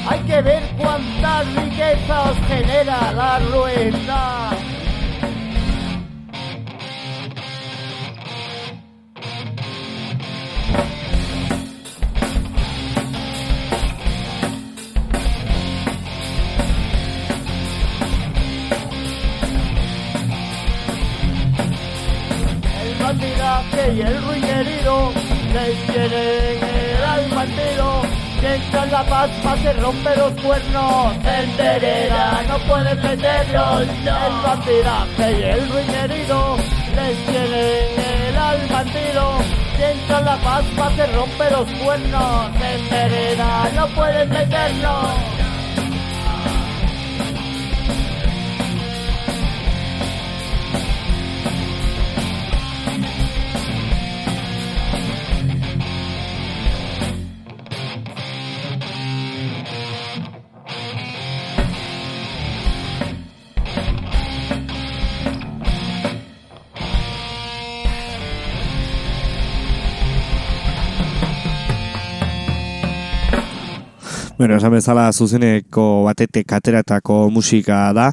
Hay 0.08 0.20
que 0.20 0.42
ver 0.42 0.64
cuánta 0.78 1.44
riqueza 1.44 2.22
os 2.30 2.38
genera 2.48 3.12
la 3.14 3.40
rueda. 3.40 4.65
capaz 28.96 29.28
más 29.44 29.62
de 29.62 29.74
romper 29.74 30.18
los 30.18 30.32
cuernos. 30.42 31.14
En 31.26 31.58
vereda 31.58 32.44
no 32.48 32.58
pueden 32.60 33.02
meterlos, 33.02 33.88
no. 34.06 34.18
El 34.26 34.34
patinaje 34.46 35.32
y 35.40 35.44
el 35.44 35.70
ruinerido 35.70 36.58
les 36.96 37.18
tienen 37.26 37.88
el 38.30 38.38
albandido. 38.38 39.24
Dentro 39.78 40.22
la 40.22 40.38
paz 40.38 40.64
más 40.78 40.96
de 40.96 41.08
romper 41.08 41.52
los 41.52 41.70
cuernos. 41.84 42.52
En 42.72 42.90
vereda 42.90 43.70
no 43.76 43.88
pueden 43.96 44.30
meterlos. 44.30 45.35
Bueno, 74.38 74.58
esan 74.60 74.74
bezala 74.76 75.06
zuzeneko 75.16 76.04
batetek 76.04 76.50
ateratako 76.58 77.30
musika 77.32 77.78
da. 77.96 78.10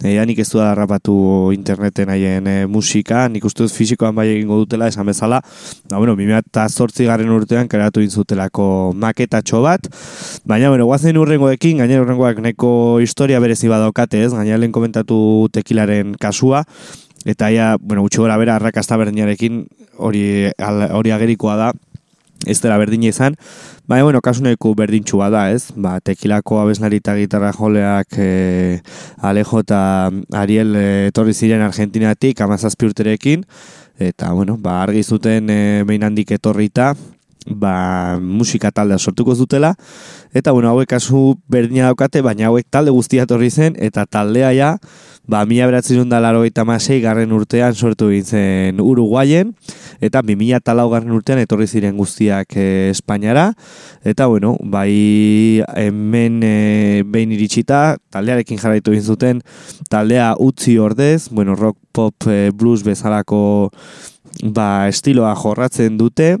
E, 0.00 0.14
nik 0.24 0.38
ez 0.40 0.46
du 0.48 0.56
da 0.56 0.70
rapatu 0.74 1.16
interneten 1.52 2.08
haien 2.08 2.48
e, 2.48 2.54
musika. 2.64 3.26
Nik 3.28 3.44
uste 3.44 3.66
dut 3.66 3.74
fisikoan 3.76 4.16
bai 4.16 4.24
egingo 4.30 4.56
dutela, 4.62 4.88
esan 4.88 5.04
bezala. 5.04 5.42
Da, 5.84 5.98
bueno, 5.98 6.16
2008 6.16 7.04
garren 7.10 7.34
urtean 7.34 7.68
karatu 7.68 8.00
intzutelako 8.00 8.94
maketatxo 8.96 9.60
bat. 9.66 9.84
Baina, 10.48 10.72
bueno, 10.72 10.88
guazen 10.88 11.20
urrengoekin, 11.20 11.84
gainera 11.84 12.06
urrengoak 12.06 12.40
neko 12.40 12.70
historia 13.04 13.42
berezi 13.44 13.68
badaukate, 13.68 14.24
ez? 14.24 14.32
Gainera 14.32 14.56
lehen 14.56 14.72
komentatu 14.72 15.18
tekilaren 15.52 16.16
kasua. 16.16 16.64
Eta 17.26 17.52
ja, 17.52 17.74
bueno, 17.82 18.06
gutxi 18.06 18.24
gora 18.24 18.40
bera, 18.40 18.56
arrakasta 18.56 18.96
berdinarekin 18.96 19.66
hori, 19.98 20.24
hori 20.56 21.12
agerikoa 21.12 21.56
da, 21.58 21.72
ez 22.44 22.58
dela 22.60 22.76
berdina 22.78 23.08
izan, 23.08 23.36
baina, 23.88 24.04
bueno, 24.04 24.20
kasuneko 24.20 24.74
berdintxua 24.76 25.30
da, 25.32 25.46
ez? 25.54 25.72
Ba, 25.74 25.96
tekilako 26.04 26.60
abeslari 26.60 27.00
eta 27.00 27.16
gitarra 27.16 27.52
joleak 27.56 28.18
e, 28.20 28.80
Alejo 29.24 29.62
eta 29.64 29.80
Ariel 30.36 30.76
e, 30.76 30.86
etorri 31.08 31.34
ziren 31.34 31.64
Argentinatik, 31.64 32.40
amazazpi 32.44 32.90
urterekin, 32.90 33.46
eta, 33.98 34.32
bueno, 34.36 34.58
ba, 34.60 34.82
argi 34.84 35.02
zuten 35.02 35.50
e, 35.50 35.60
behin 35.88 36.04
handik 36.04 36.36
etorrita, 36.36 36.92
ba, 37.46 38.18
musika 38.20 38.70
taldea 38.74 38.98
sortuko 38.98 39.34
zutela, 39.34 39.74
eta, 40.34 40.52
bueno, 40.52 40.68
hauek 40.70 40.90
kasu 40.90 41.36
berdina 41.48 41.86
daukate, 41.90 42.22
baina 42.22 42.48
hauek 42.50 42.66
talde 42.70 42.94
guztia 42.94 43.26
etorri 43.26 43.50
zen, 43.50 43.76
eta 43.78 44.06
taldea 44.06 44.52
ja, 44.56 44.70
ba, 45.26 45.44
mila 45.46 45.66
beratzen 45.66 46.08
laro 46.10 46.44
garren 47.02 47.32
urtean 47.32 47.74
sortu 47.74 48.10
egin 48.10 48.24
zen 48.24 48.80
Uruguayen, 48.80 49.54
eta 50.00 50.22
2000 50.22 50.56
eta 50.56 50.74
garren 50.74 51.10
urtean 51.10 51.38
etorri 51.38 51.66
ziren 51.66 51.96
guztiak 51.96 52.56
e, 52.56 52.90
Espainiara, 52.90 53.52
eta 54.04 54.26
bueno, 54.26 54.56
bai 54.60 55.62
hemen 55.76 56.42
e, 56.42 57.02
behin 57.06 57.32
iritsita, 57.32 57.96
taldearekin 58.10 58.58
jarraitu 58.58 58.92
egin 58.92 59.02
zuten, 59.02 59.42
taldea 59.90 60.34
utzi 60.38 60.78
ordez, 60.78 61.28
bueno, 61.30 61.54
rock, 61.54 61.78
pop, 61.92 62.14
e, 62.28 62.50
blues 62.50 62.82
bezalako 62.84 63.70
ba, 64.42 64.88
estiloa 64.88 65.34
jorratzen 65.34 65.96
dute, 65.98 66.36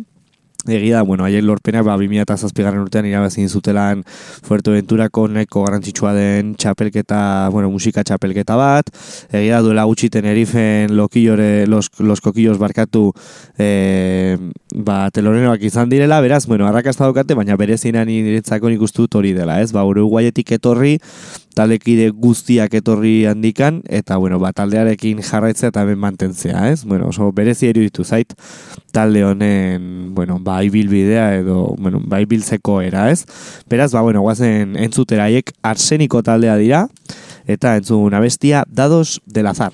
Egia 0.68 1.02
bueno, 1.02 1.24
haien 1.24 1.46
lorpenak 1.46 1.84
ba, 1.86 1.96
2007 2.00 2.64
garren 2.64 2.82
urtean 2.82 3.06
irabazin 3.08 3.48
zutelan 3.48 4.02
Fuerteventurako 4.46 5.26
neko 5.32 5.64
garrantzitsua 5.66 6.12
den 6.16 6.54
txapelketa, 6.58 7.20
bueno, 7.54 7.70
musika 7.70 8.04
txapelketa 8.06 8.56
bat. 8.58 8.90
Egia 9.32 9.60
duela 9.64 9.86
gutxi 9.88 10.10
Tenerifen 10.10 10.96
lokillore, 10.96 11.66
los, 11.66 11.90
los 11.98 12.20
kokillos 12.20 12.58
barkatu 12.58 13.10
e, 13.58 14.36
ba, 14.74 15.06
telonenoak 15.10 15.62
izan 15.66 15.90
direla, 15.92 16.20
beraz, 16.24 16.46
bueno, 16.46 16.66
arrakasta 16.68 17.06
daukate, 17.06 17.34
baina 17.38 17.56
berezinan 17.56 18.08
niretzako 18.08 18.70
nik 18.72 18.82
uste 18.82 19.04
dut 19.04 19.18
hori 19.20 19.32
dela, 19.36 19.60
ez? 19.62 19.72
Ba, 19.74 19.84
Uruguayetik 19.88 20.56
etorri, 20.58 20.96
taldekide 21.56 22.10
guztiak 22.12 22.74
etorri 22.76 23.24
handikan, 23.26 23.80
eta, 23.88 24.18
bueno, 24.20 24.38
ba, 24.42 24.52
taldearekin 24.56 25.22
jarraitzea 25.24 25.72
eta 25.72 25.86
hemen 25.86 25.98
mantentzea, 26.02 26.68
ez? 26.70 26.84
Bueno, 26.84 27.08
oso 27.08 27.30
berezi 27.32 27.70
eruditu 27.72 28.04
zait, 28.04 28.36
talde 28.92 29.24
honen, 29.24 30.14
bueno, 30.14 30.38
ba, 30.38 30.60
ibilbidea 30.66 31.30
edo, 31.40 31.74
bueno, 31.78 32.02
ba, 32.04 32.20
ibiltzeko 32.20 32.82
era, 32.84 33.08
ez? 33.10 33.24
Beraz, 33.70 33.90
ba, 33.96 34.04
bueno, 34.04 34.20
guazen 34.26 34.76
entzuteraiek 34.76 35.54
arseniko 35.64 36.22
taldea 36.22 36.60
dira, 36.60 36.86
eta 37.46 37.76
entzun 37.80 38.14
abestia 38.14 38.64
Dados 38.68 39.22
del 39.24 39.46
Azar. 39.46 39.72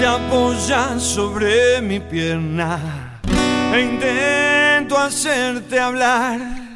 te 0.00 0.06
apoyas 0.06 1.02
sobre 1.02 1.82
mi 1.82 2.00
pierna 2.00 3.20
e 3.70 3.80
intento 3.82 4.96
hacerte 4.96 5.78
hablar. 5.78 6.69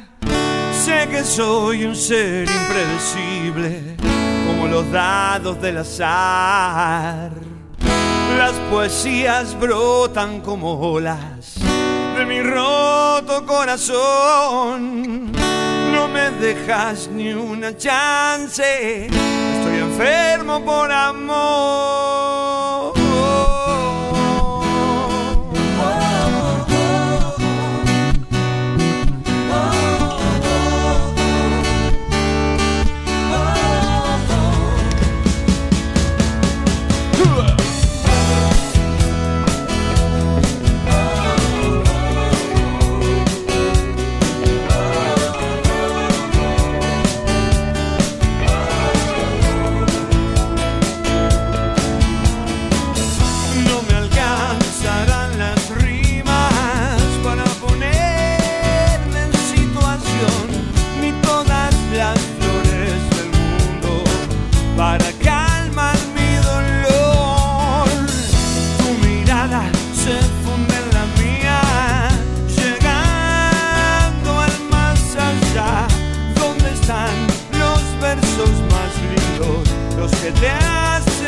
Sé 0.85 1.07
que 1.09 1.23
soy 1.23 1.83
un 1.85 1.95
ser 1.95 2.47
impredecible, 2.47 3.97
como 4.45 4.67
los 4.67 4.91
dados 4.91 5.59
del 5.59 5.79
azar. 5.79 7.31
Las 8.37 8.51
poesías 8.69 9.59
brotan 9.59 10.41
como 10.41 10.79
olas 10.79 11.55
de 12.15 12.25
mi 12.27 12.43
roto 12.43 13.47
corazón. 13.47 15.31
No 15.91 16.07
me 16.07 16.29
dejas 16.39 17.07
ni 17.07 17.33
una 17.33 17.75
chance, 17.75 19.07
estoy 19.07 19.79
enfermo 19.79 20.63
por 20.63 20.91
amor. 20.91 22.25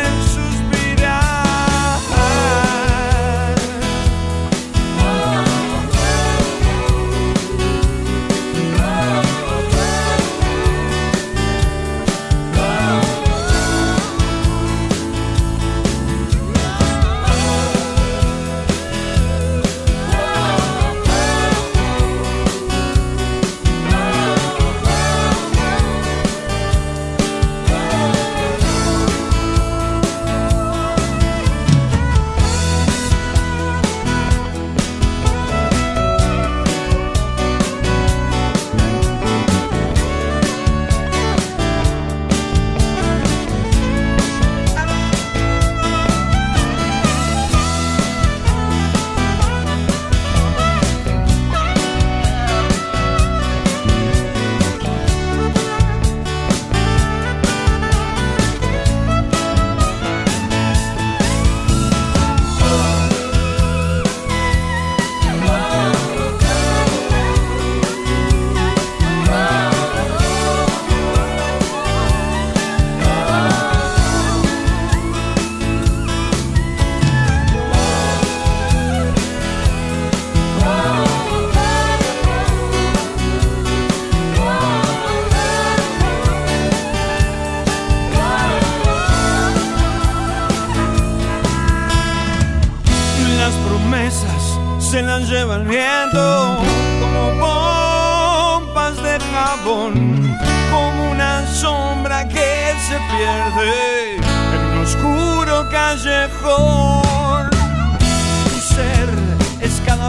Jesús. 0.07 0.46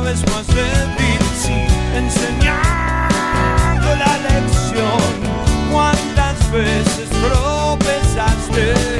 Vez 0.01 0.21
más 0.31 0.47
débil, 0.49 1.19
sí, 1.41 1.67
enseñando 1.95 3.87
la 3.97 4.19
lección. 4.29 5.03
¿Cuántas 5.73 6.51
veces 6.53 7.09
tropezaste 7.11 8.98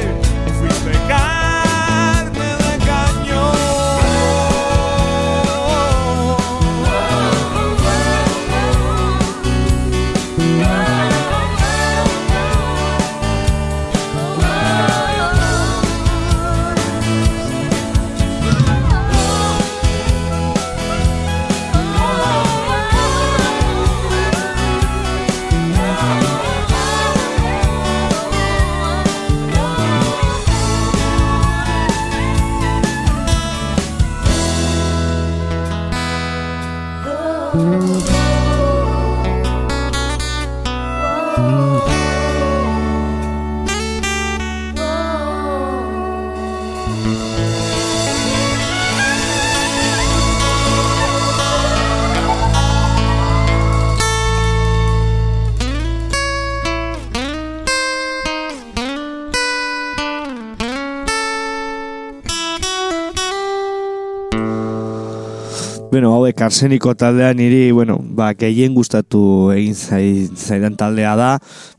Bueno, 65.99 66.13
hauek 66.15 66.41
arseniko 66.47 66.93
taldea 66.95 67.33
niri, 67.35 67.73
bueno, 67.75 67.97
ba, 67.99 68.29
gehien 68.39 68.71
gustatu 68.71 69.51
egin 69.51 69.75
zai, 69.75 70.29
zaidan 70.31 70.77
taldea 70.79 71.17
da. 71.19 71.31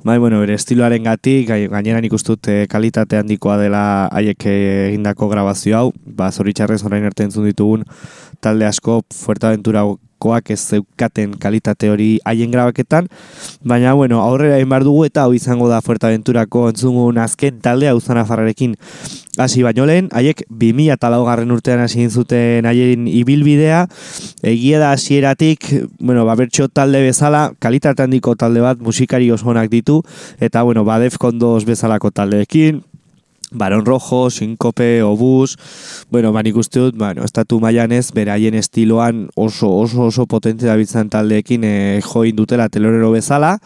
Bai, 0.04 0.18
bueno, 0.20 0.42
bere 0.44 0.58
estiloaren 0.60 1.06
gatik, 1.08 1.48
gainera 1.72 2.02
nik 2.04 2.18
uste 2.18 2.34
dut 2.34 2.50
eh, 2.52 2.66
kalitate 2.68 3.16
handikoa 3.16 3.56
dela 3.62 3.84
haiek 4.12 4.44
eh, 4.52 4.58
egindako 4.90 5.30
grabazio 5.32 5.78
hau. 5.80 5.94
Ba, 6.04 6.34
zoritxarrez 6.36 6.82
orain 6.84 7.08
entzun 7.08 7.48
ditugun 7.48 7.88
talde 8.44 8.68
asko 8.68 9.06
Fuerteventura 9.16 9.86
diskokoak 10.20 10.52
ez 10.52 10.60
zeukaten 10.60 11.38
kalitate 11.40 11.90
hori 11.90 12.20
haien 12.26 12.52
grabaketan, 12.52 13.08
baina 13.64 13.94
bueno, 13.94 14.22
aurrera 14.22 14.58
egin 14.58 14.84
dugu 14.84 15.06
eta 15.06 15.24
hau 15.24 15.34
izango 15.34 15.70
da 15.70 15.82
Fuerteventurako 15.82 16.70
entzungun 16.70 17.18
azken 17.18 17.60
taldea 17.62 17.96
uzana 17.96 18.26
farrarekin. 18.26 18.76
Hasi 19.38 19.64
baino 19.64 19.86
lehen, 19.86 20.10
haiek 20.12 20.44
2000 20.50 20.92
eta 20.94 21.10
laugarren 21.10 21.52
urtean 21.52 21.80
hasi 21.80 22.10
zuten 22.10 22.66
haien 22.66 23.08
ibilbidea, 23.08 23.88
egia 24.44 24.80
da 24.80 24.92
hasieratik, 24.92 25.88
bueno, 26.00 26.26
babertxo 26.26 26.68
talde 26.68 27.02
bezala, 27.02 27.54
kalitate 27.60 28.04
handiko 28.04 28.36
talde 28.36 28.62
bat, 28.62 28.80
musikari 28.80 29.32
oso 29.32 29.48
onak 29.48 29.70
ditu, 29.70 30.02
eta 30.40 30.64
bueno, 30.64 30.84
badef 30.84 31.18
kondoz 31.18 31.64
bezalako 31.66 32.12
taldeekin, 32.12 32.84
Baron 33.52 33.86
Rojo, 33.86 34.30
Sinkope, 34.30 35.02
Obus, 35.04 35.58
bueno, 36.10 36.32
banik 36.32 36.58
uste 36.58 36.80
dut, 36.80 36.98
bueno, 36.98 37.24
estatu 37.24 37.60
mailan 37.60 37.92
ez, 37.92 38.12
beraien 38.14 38.56
estiloan 38.56 39.28
oso 39.36 39.70
oso 39.70 40.08
oso 40.10 40.26
potente 40.28 40.68
dabiltzan 40.68 41.10
taldeekin 41.10 41.64
e, 41.64 41.74
join 42.06 42.36
dutela 42.36 42.70
telorero 42.70 43.12
bezala, 43.12 43.58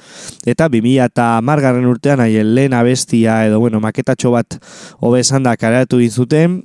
eta 0.46 0.70
2000 0.70 1.10
eta 1.12 1.28
margarren 1.42 1.90
urtean 1.90 2.24
haien 2.24 2.56
lehen 2.56 2.74
abestia 2.74 3.44
edo, 3.48 3.60
bueno, 3.60 3.82
maketatxo 3.84 4.32
bat 4.32 4.60
hobesan 5.00 5.44
da 5.44 5.58
kareatu 5.58 6.00
zuten 6.10 6.64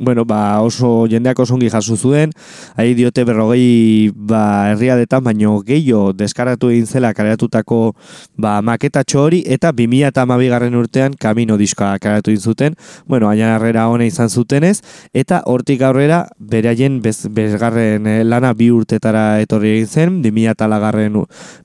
bueno, 0.00 0.24
ba, 0.24 0.60
oso 0.62 1.06
jendeak 1.06 1.38
oso 1.38 1.54
ongi 1.54 1.68
jaso 1.68 1.96
zuen, 1.96 2.32
ari 2.74 2.94
diote 2.96 3.24
berrogei 3.28 4.10
ba, 4.16 4.72
herriadetan, 4.72 5.22
baino 5.24 5.58
gehiago 5.66 6.14
deskaratu 6.16 6.70
egin 6.72 6.86
zela 6.88 7.12
kareatutako 7.14 7.92
ba, 8.40 8.58
maketatxo 8.64 9.20
hori, 9.20 9.42
eta 9.46 9.74
2000 9.76 10.08
eta 10.08 10.24
garren 10.24 10.74
urtean 10.74 11.14
kamino 11.20 11.58
diskoa 11.60 11.98
kareatu 11.98 12.32
egin 12.32 12.40
zuten, 12.40 12.76
bueno, 13.06 13.28
aina 13.28 13.54
harrera 13.56 13.88
hone 13.88 14.06
izan 14.06 14.30
zutenez, 14.30 14.80
eta 15.12 15.42
hortik 15.44 15.82
aurrera 15.82 16.26
beraien 16.38 17.00
bez, 17.02 17.28
bezgarren 17.28 18.06
eh, 18.06 18.24
lana 18.24 18.54
bi 18.54 18.70
urtetara 18.70 19.40
etorri 19.40 19.74
egin 19.76 19.86
zen, 19.86 20.22
2000 20.22 20.56
eta 20.56 20.68
lagarren, 20.68 21.12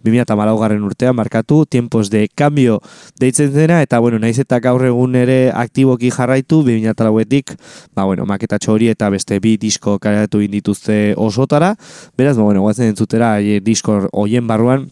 2000 0.04 0.22
eta 0.26 0.36
garren 0.36 0.84
urtean 0.84 1.16
markatu, 1.16 1.66
tiempos 1.66 2.10
de 2.10 2.28
cambio 2.36 2.82
deitzen 3.20 3.54
zena, 3.54 3.82
eta 3.82 4.00
bueno, 4.00 4.20
naiz 4.20 4.38
eta 4.40 4.60
gaur 4.60 4.84
egun 4.86 5.16
ere 5.16 5.52
aktiboki 5.56 6.12
jarraitu, 6.12 6.64
2000 6.64 6.92
eta 6.92 7.08
lauetik, 7.08 7.56
ba, 7.96 8.04
bueno, 8.04 8.25
maketatxo 8.26 8.74
hori 8.76 8.90
eta 8.92 9.10
beste 9.14 9.40
bi 9.40 9.56
disko 9.62 9.98
karatu 10.00 10.42
indituzte 10.42 11.14
osotara. 11.18 11.76
Beraz, 12.18 12.38
bueno, 12.38 12.62
guazen 12.66 12.92
entzutera 12.94 13.40
e, 13.40 13.60
disko 13.64 14.06
hoien 14.14 14.48
barruan 14.48 14.90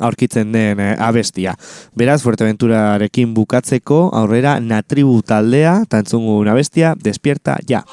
aurkitzen 0.00 0.52
den 0.52 0.80
e, 0.80 0.92
abestia. 0.98 1.56
Beraz, 1.98 2.20
Fuerteventurarekin 2.24 3.34
bukatzeko 3.36 4.08
aurrera 4.22 4.58
natribu 4.60 5.20
taldea, 5.26 5.82
tantzungun 5.88 6.48
abestia, 6.52 6.96
despierta, 6.98 7.58
ja. 7.68 7.84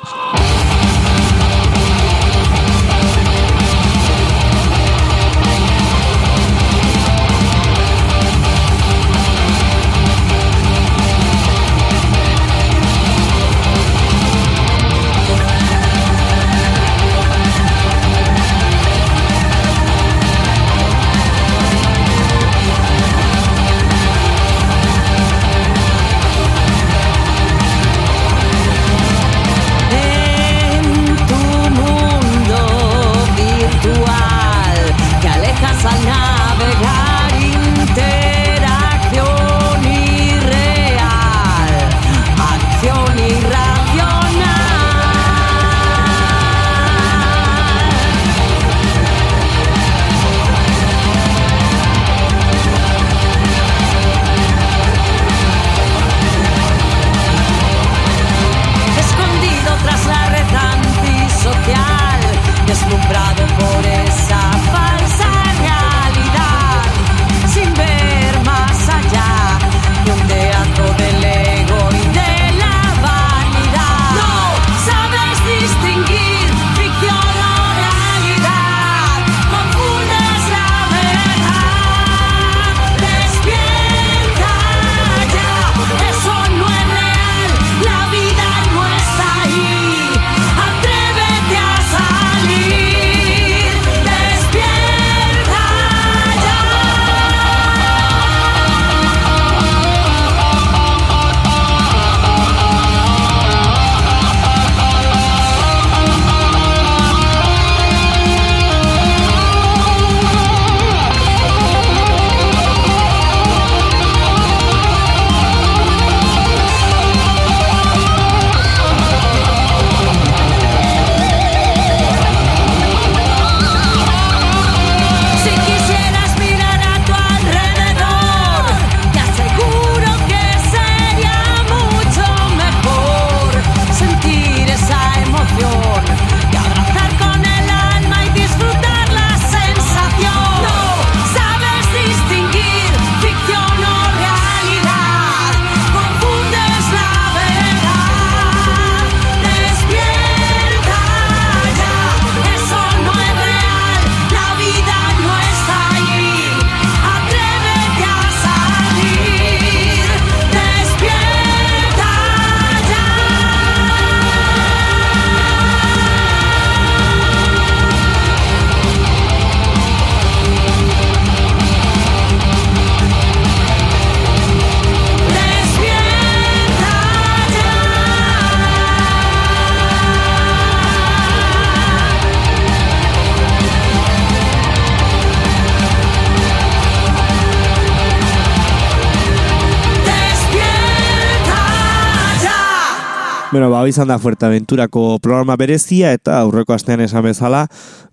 Bueno, 193.59 193.73
ba, 193.75 193.81
izan 193.89 194.07
da 194.07 194.15
Fuerteventurako 194.23 195.17
programa 195.19 195.57
berezia 195.59 196.13
eta 196.15 196.37
aurreko 196.39 196.71
astean 196.71 197.01
esan 197.03 197.25
bezala 197.25 197.65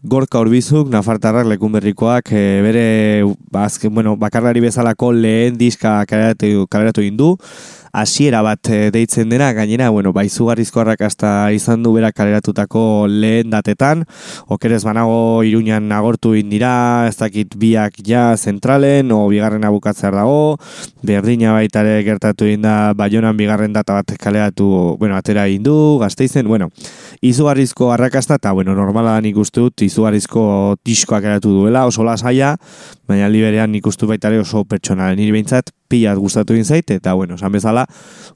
Gorka 0.03 0.41
Urbizuk, 0.43 0.89
Nafartarrak 0.91 1.47
lekun 1.47 1.71
berrikoak 1.77 2.33
e, 2.35 2.41
bere 2.65 2.83
ba, 3.55 3.69
azken, 3.69 3.95
bueno, 3.95 4.17
bakarlari 4.19 4.65
bezalako 4.65 5.13
lehen 5.15 5.55
diska 5.55 6.01
kaleratu, 6.11 6.67
kaleratu 6.67 7.07
indu 7.07 7.37
hasiera 7.97 8.43
bat 8.45 8.69
eh, 8.69 8.91
deitzen 8.93 9.31
dena, 9.33 9.49
gainera, 9.57 9.89
bueno, 9.89 10.13
ba, 10.13 10.23
izugarrizko 10.29 10.83
arrakasta 10.83 11.31
izan 11.57 11.83
du 11.83 11.95
berak 11.95 12.13
kaleratutako 12.19 13.07
lehen 13.09 13.49
datetan, 13.55 14.05
okerez 14.53 14.83
banago 14.85 15.41
iruñan 15.49 15.89
agortu 15.97 16.35
indira, 16.37 17.07
ez 17.09 17.17
dakit 17.17 17.57
biak 17.57 17.97
ja 18.05 18.27
zentralen, 18.37 19.13
o 19.17 19.23
bigarren 19.33 19.65
abukatzer 19.65 20.13
dago, 20.13 20.59
berdina 21.07 21.55
baita 21.57 21.81
ere 21.87 22.03
gertatu 22.05 22.51
inda, 22.53 22.93
baionan 22.93 23.39
bigarren 23.41 23.73
data 23.73 23.97
bat 23.97 24.13
kaleratu, 24.21 24.69
bueno, 25.01 25.17
atera 25.17 25.47
indu, 25.49 25.97
gazteizen, 26.03 26.45
bueno, 26.53 26.69
izugarrizko 27.25 27.95
arrakasta, 27.97 28.37
eta, 28.37 28.53
bueno, 28.53 28.77
normala 28.77 29.17
nik 29.25 29.41
uste 29.41 29.65
dut, 29.65 29.87
izugarrizko 29.89 30.77
diskoak 30.85 31.25
eratu 31.25 31.55
duela, 31.63 31.87
oso 31.89 32.05
lasaia, 32.05 32.59
baina 33.09 33.33
liberean 33.33 33.73
nik 33.73 33.89
uste 33.89 34.05
baita 34.05 34.29
ere 34.29 34.45
oso 34.45 34.67
pertsonalen. 34.69 35.17
Niri 35.17 35.33
behintzat, 35.33 35.73
pilat 35.89 36.19
gustatu 36.19 36.57
egin 36.57 36.65
zait, 36.65 36.91
eta 36.91 37.15
bueno, 37.15 37.37
esan 37.41 37.53
bezala, 37.55 37.87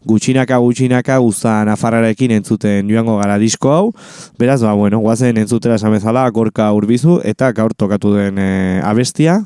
gutxinaka 0.07 0.59
gutxinaka 0.63 1.19
guztan 1.23 1.71
afarrarekin 1.73 2.35
entzuten 2.39 2.91
joango 2.91 3.19
gara 3.21 3.39
disko 3.39 3.73
hau, 3.75 3.87
beraz, 4.39 4.61
ba, 4.63 4.75
bueno, 4.75 5.01
guazen 5.05 5.41
entzutera 5.41 5.79
esan 5.81 5.95
bezala, 5.97 6.29
gorka 6.31 6.71
urbizu, 6.77 7.21
eta 7.25 7.53
gaur 7.57 7.75
tokatu 7.75 8.15
den 8.17 8.39
e, 8.39 8.53
abestia, 8.85 9.41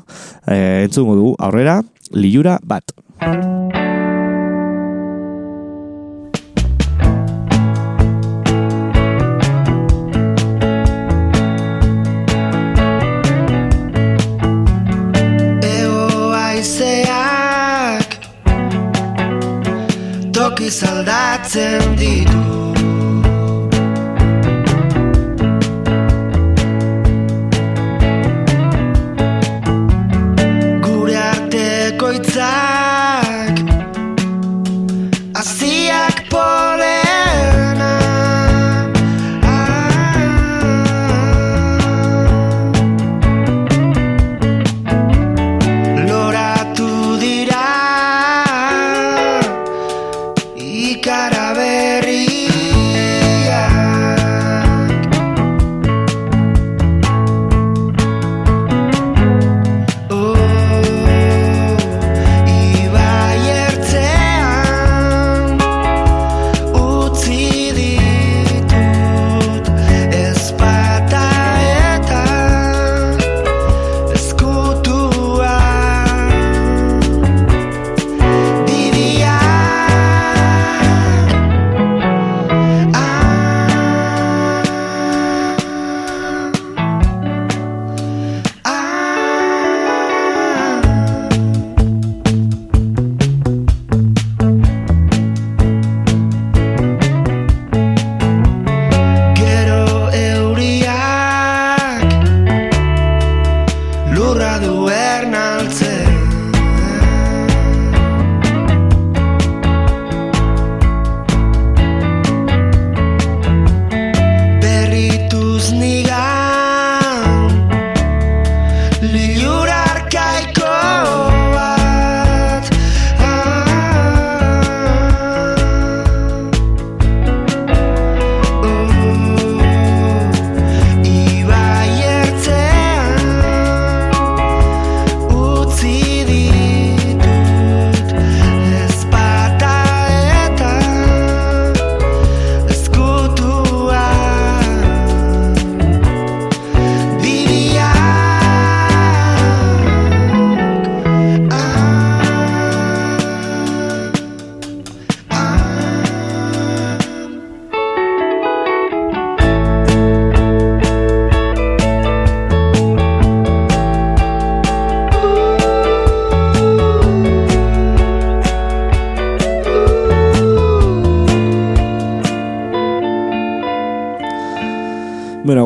e, 0.47 0.85
entzungo 0.85 1.17
dugu, 1.19 1.35
aurrera, 1.39 1.81
liura 2.11 2.59
bat. 2.63 2.95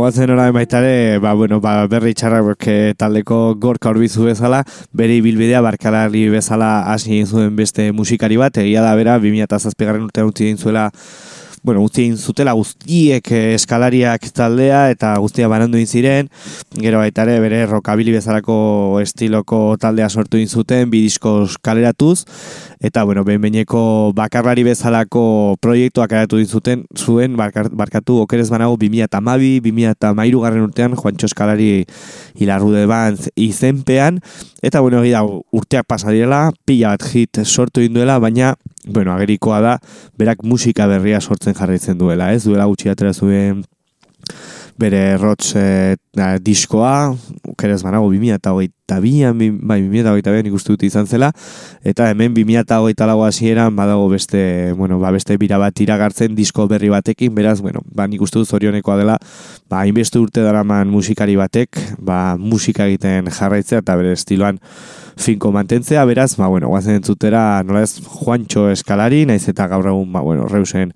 Guatzen 0.10 0.32
orain 0.34 0.54
baita 0.56 0.80
ba, 1.22 1.36
bueno, 1.38 1.60
ba, 1.62 1.86
berri 1.86 2.16
txarrak 2.18 2.66
taldeko 2.98 3.54
gorka 3.62 3.92
horbizu 3.92 4.24
bezala, 4.26 4.64
bere 4.92 5.20
ibilbidea 5.20 5.62
barkalari 5.62 6.24
bezala 6.34 6.90
hasi 6.90 7.22
zuen 7.28 7.56
beste 7.56 7.92
musikari 7.92 8.36
bat, 8.42 8.58
egia 8.58 8.82
da 8.82 8.96
bera, 8.96 9.20
2007 9.20 9.86
garren 9.86 10.08
urtean 10.08 10.32
utzi 10.32 10.48
egin 10.48 10.58
zuela 10.58 10.90
bueno, 11.62 11.84
egin 11.86 12.18
zutela 12.18 12.54
guztiek 12.56 13.32
eh, 13.32 13.54
eskalariak 13.54 14.30
taldea 14.34 14.88
eta 14.94 15.12
guztia 15.20 15.50
banandu 15.52 15.78
ziren, 15.86 16.30
gero 16.74 17.00
baita 17.04 17.28
ere 17.28 17.40
bere 17.44 17.66
rockabilly 17.68 18.16
bezalako 18.16 19.00
estiloko 19.04 19.78
taldea 19.78 20.10
sortu 20.10 20.40
zuten, 20.48 20.90
bi 20.90 21.02
diskoz 21.02 21.58
kaleratuz, 21.62 22.26
eta 22.80 23.04
bueno, 23.04 23.26
behin 23.28 23.42
behineko 23.44 24.14
bakarlari 24.16 24.64
bezalako 24.64 25.58
proiektuak 25.60 26.14
eratu 26.16 26.40
egin 26.40 26.48
zuten, 26.48 26.84
zuen, 26.96 27.36
barkar, 27.36 27.68
barkatu 27.76 28.22
okerez 28.24 28.48
banago 28.50 28.78
2008, 28.80 29.60
2008 29.66 30.44
garren 30.46 30.64
urtean, 30.64 30.96
Juancho 30.96 31.28
Eskalari 31.28 31.86
hilarrude 32.40 32.86
bantz 32.88 33.28
izenpean, 33.36 34.22
eta 34.62 34.80
bueno, 34.80 35.04
egia 35.04 35.26
urteak 35.26 35.88
pasa 35.88 36.16
direla, 36.16 36.50
pila 36.66 36.96
bat 36.96 37.10
hit 37.12 37.42
sortu 37.44 37.84
egin 37.84 38.00
duela, 38.00 38.20
baina 38.20 38.56
bueno, 38.88 39.12
agerikoa 39.14 39.60
da, 39.62 39.76
berak 40.18 40.46
musika 40.48 40.88
berria 40.88 41.20
sortzen 41.20 41.58
jarraitzen 41.58 42.00
duela, 42.00 42.32
ez? 42.34 42.46
Duela 42.48 42.70
gutxi 42.72 42.90
atera 42.90 43.12
zuen 43.14 43.66
bere 44.80 45.18
rots 45.20 45.54
e, 45.60 45.98
da, 46.16 46.38
diskoa, 46.40 47.14
kerez 47.60 47.82
banago 47.84 48.08
2008 48.14 49.00
bian, 49.04 49.38
bi- 49.38 49.52
bai, 49.52 49.82
2008 49.84 50.32
bian 50.34 50.48
ikustu 50.50 50.74
dut 50.74 50.86
izan 50.88 51.08
zela, 51.08 51.32
eta 51.84 52.08
hemen 52.10 52.34
2008 52.34 53.08
lau 53.10 53.20
hasieran 53.26 53.76
badago 53.76 54.08
beste, 54.10 54.72
bueno, 54.78 55.00
ba, 55.04 55.12
beste 55.12 55.38
bira 55.38 55.60
bat 55.62 55.80
iragartzen 55.84 56.36
disko 56.38 56.68
berri 56.72 56.90
batekin, 56.90 57.36
beraz, 57.36 57.60
bueno, 57.62 57.84
ba, 57.92 58.08
nik 58.08 58.24
uste 58.24 58.40
dut 58.40 58.50
zorionekoa 58.50 58.98
dela, 59.02 59.20
ba, 59.70 59.84
hainbeste 59.84 60.20
urte 60.20 60.42
daraman 60.46 60.90
musikari 60.90 61.36
batek, 61.40 61.84
ba, 62.00 62.38
musika 62.40 62.88
egiten 62.88 63.30
jarraitzea 63.30 63.84
eta 63.84 64.00
bere 64.00 64.16
estiloan 64.16 64.64
finko 65.20 65.52
mantentzea, 65.52 66.06
beraz, 66.06 66.36
ba, 66.38 66.48
bueno, 66.48 66.70
guazen 66.72 67.00
entzutera, 67.00 67.62
nola 67.64 67.84
ez, 67.84 68.00
Juancho 68.00 68.70
Eskalari, 68.72 69.26
naiz 69.30 69.44
eta 69.52 69.68
gaur 69.68 69.92
egun, 69.92 70.14
ba, 70.16 70.24
bueno, 70.26 70.48
reusen 70.48 70.94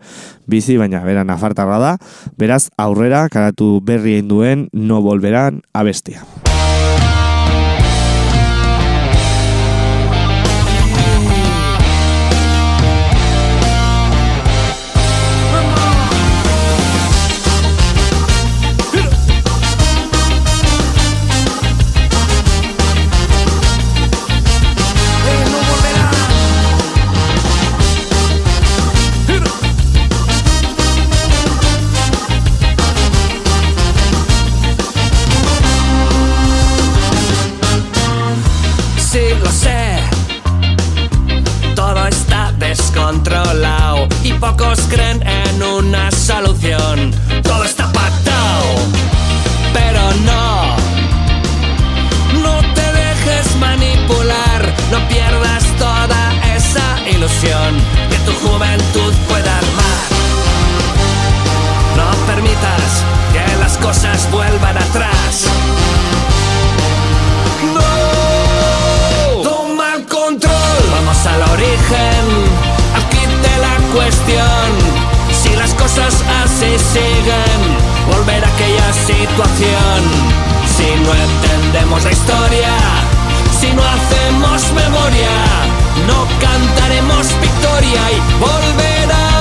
bizi, 0.47 0.77
baina 0.79 1.03
bera 1.03 1.25
nafartarra 1.27 1.79
da, 1.83 1.93
beraz, 2.39 2.69
aurrera, 2.77 3.27
karatu 3.33 3.77
berri 3.83 4.17
egin 4.17 4.31
duen, 4.31 4.67
no 4.71 5.03
volverán 5.05 5.61
abestia. 5.73 6.23
Siguen, 76.79 77.59
volver 78.11 78.43
a 78.43 78.47
aquella 78.47 78.93
situación. 78.93 79.99
Si 80.65 80.87
no 81.03 81.13
entendemos 81.13 82.03
la 82.03 82.11
historia, 82.11 82.73
si 83.59 83.71
no 83.73 83.83
hacemos 83.83 84.71
memoria, 84.73 85.33
no 86.07 86.27
cantaremos 86.39 87.27
victoria 87.41 88.01
y 88.11 88.39
volverán. 88.39 89.32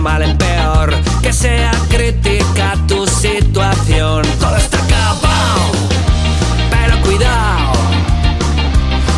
Mal 0.00 0.22
en 0.22 0.36
peor, 0.36 0.94
que 1.22 1.32
sea 1.32 1.70
crítica 1.88 2.74
tu 2.86 3.06
situación. 3.06 4.22
Todo 4.38 4.56
está 4.56 4.78
acabado, 4.78 5.72
pero 6.70 7.00
cuidado, 7.02 7.72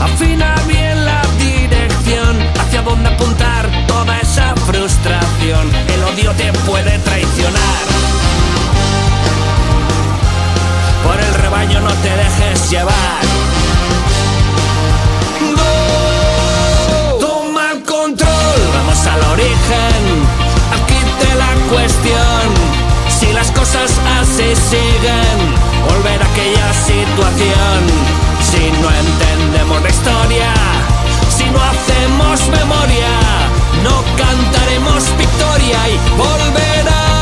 afina 0.02 0.54
bien 0.66 1.04
la 1.04 1.22
dirección 1.38 2.36
hacia 2.58 2.82
dónde 2.82 3.08
apuntar 3.10 3.68
toda 3.86 4.18
esa 4.20 4.54
frustración. 4.56 5.70
El 5.94 6.04
odio 6.04 6.32
te 6.32 6.52
puede 6.64 6.98
traicionar. 7.00 7.84
Por 11.04 11.20
el 11.20 11.34
rebaño 11.34 11.80
no 11.80 11.92
te 11.92 12.10
dejes 12.16 12.70
llevar. 12.70 13.49
Cosas 23.60 23.92
así 24.20 24.56
siguen, 24.56 25.38
volver 25.86 26.22
a 26.22 26.26
aquella 26.32 26.72
situación. 26.72 27.80
Si 28.40 28.70
no 28.80 28.88
entendemos 29.04 29.82
la 29.82 29.90
historia, 29.90 30.52
si 31.28 31.44
no 31.44 31.60
hacemos 31.70 32.40
memoria, 32.48 33.12
no 33.84 34.02
cantaremos 34.16 35.04
victoria 35.18 35.78
y 35.90 35.98
volverán. 36.16 37.19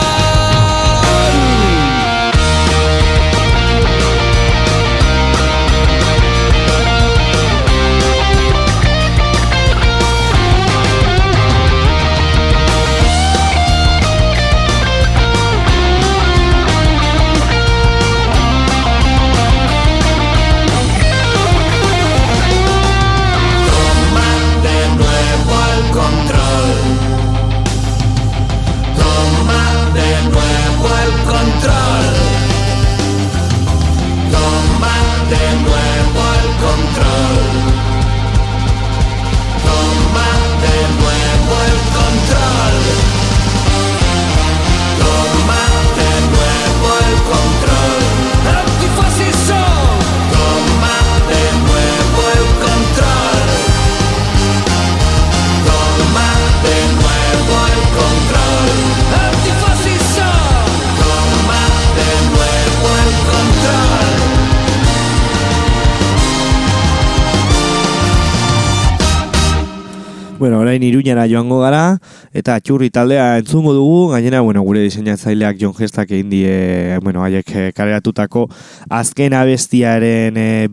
Bueno, 70.49 70.63
orain 70.63 70.83
iruñara 70.83 71.27
joango 71.29 71.59
gara, 71.61 71.99
eta 72.33 72.55
txurri 72.65 72.87
taldea 72.89 73.35
entzungo 73.37 73.75
dugu, 73.77 74.07
gainera, 74.15 74.41
bueno, 74.41 74.63
gure 74.65 74.81
diseinatzaileak 74.81 75.59
John 75.61 75.75
Gestak 75.77 76.09
egin 76.09 76.31
die, 76.33 76.97
bueno, 77.05 77.21
haiek 77.21 77.53
eh, 77.53 77.67
kareratutako 77.77 78.47
azken 78.89 79.37
abestiaren 79.37 80.41
eh, 80.41 80.71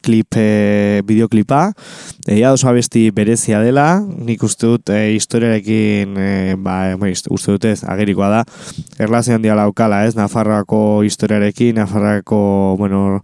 bideoklip, 0.00 0.36
eh, 0.36 1.02
bideoklipa, 1.04 1.72
Egia 2.26 2.52
oso 2.52 2.68
abesti 2.68 3.10
berezia 3.10 3.60
dela, 3.60 4.00
nik 4.04 4.42
uste 4.44 4.66
dut 4.66 4.90
e, 4.92 5.14
historiarekin, 5.16 6.16
e, 6.20 6.54
ba, 6.60 6.92
e, 6.92 7.12
uste 7.30 7.50
dut 7.50 7.64
ez, 7.64 7.82
agerikoa 7.82 8.28
da, 8.28 8.44
erlazio 8.98 9.34
handia 9.34 9.56
laukala, 9.56 10.04
ez, 10.06 10.14
Nafarroako 10.14 11.02
historiarekin, 11.02 11.74
Nafarroako, 11.80 12.76
bueno, 12.78 13.20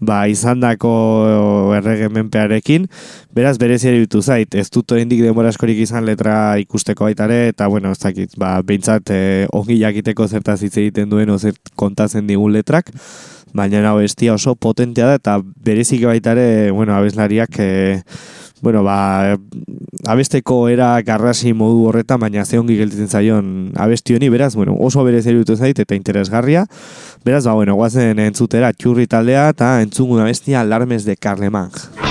ba, 0.00 0.26
izandako 0.26 1.74
erregemenpearekin, 1.76 2.88
beraz 3.36 3.58
berezia 3.58 3.92
ditu 3.92 4.22
zait, 4.22 4.54
ez 4.54 4.70
dut 4.70 4.96
oraindik 4.96 5.20
denbora 5.22 5.52
askorik 5.52 5.78
izan 5.84 6.08
letra 6.08 6.56
ikusteko 6.58 7.04
baitare, 7.04 7.48
eta 7.52 7.68
bueno, 7.68 7.92
ez 7.92 8.00
dakit, 8.00 8.32
ba, 8.40 8.56
behintzat 8.64 9.12
e, 9.12 9.20
ongi 9.52 9.78
jakiteko 9.82 10.26
zertaz 10.26 10.62
hitz 10.62 10.78
egiten 10.78 11.12
duen, 11.12 11.30
o 11.30 11.38
zer 11.38 11.54
kontatzen 11.76 12.26
digun 12.26 12.56
letrak, 12.56 12.90
baina 13.52 13.82
hau 13.90 13.98
bestia 13.98 14.34
oso 14.34 14.54
potentea 14.54 15.06
da, 15.06 15.18
eta 15.20 15.38
berezik 15.42 16.04
baitare, 16.06 16.70
bueno, 16.70 16.94
abeslariak, 16.94 17.58
e, 17.58 18.02
bueno, 18.60 18.82
ba, 18.82 19.38
abesteko 20.06 20.68
era 20.68 20.90
garrasi 21.02 21.52
modu 21.54 21.86
horretan, 21.88 22.20
baina 22.20 22.44
ze 22.44 22.58
ongi 22.58 22.76
gelditzen 22.78 23.08
zaion 23.08 23.72
abesti 23.76 24.16
honi, 24.16 24.28
beraz, 24.28 24.54
bueno, 24.56 24.74
oso 24.78 25.04
berez 25.04 25.26
eruditu 25.26 25.56
zait 25.56 25.78
eta 25.78 25.94
interesgarria. 25.94 26.66
Beraz, 27.24 27.44
ba, 27.44 27.54
bueno, 27.54 27.78
guazen 27.78 28.18
entzutera 28.18 28.72
txurri 28.72 29.06
taldea 29.06 29.48
eta 29.54 29.78
entzungun 29.82 30.20
abestia 30.24 30.60
Alarmes 30.60 31.04
de 31.04 31.16
Carlemang. 31.16 32.07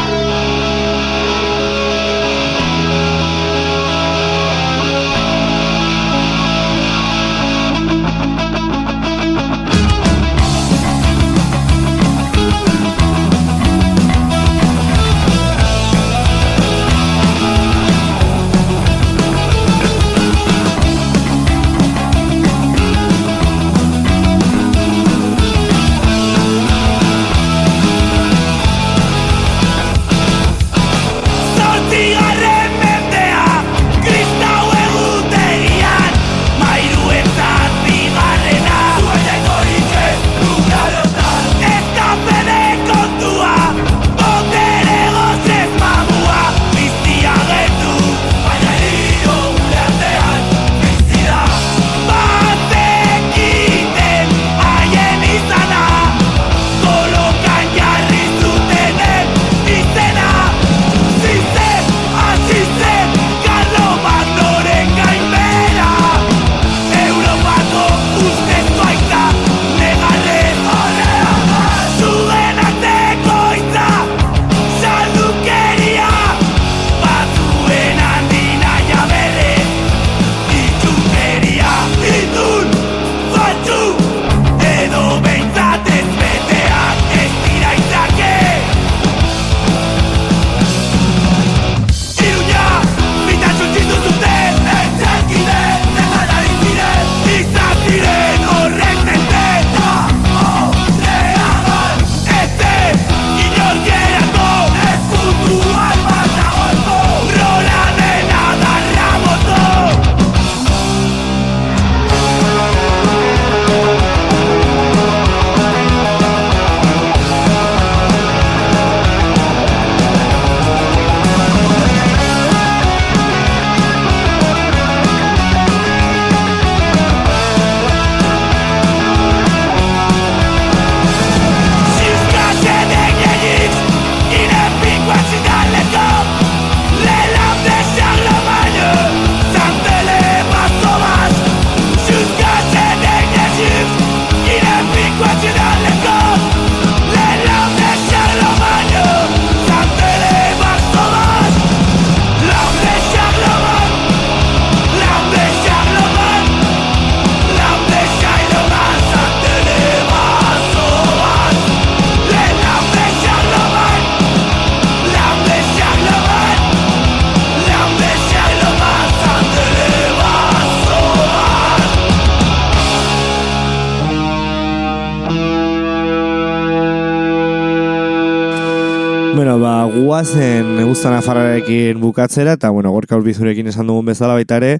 Ba, 180.18 180.24
guazen 180.24 180.80
guztan 180.88 181.13
afarrarekin 181.13 181.99
bukatzera, 182.01 182.55
eta, 182.57 182.72
bueno, 182.74 182.89
gorka 182.89 183.18
urbizurekin 183.20 183.68
esan 183.70 183.86
dugun 183.86 184.07
bezala 184.09 184.34
baita 184.34 184.57
ere, 184.57 184.80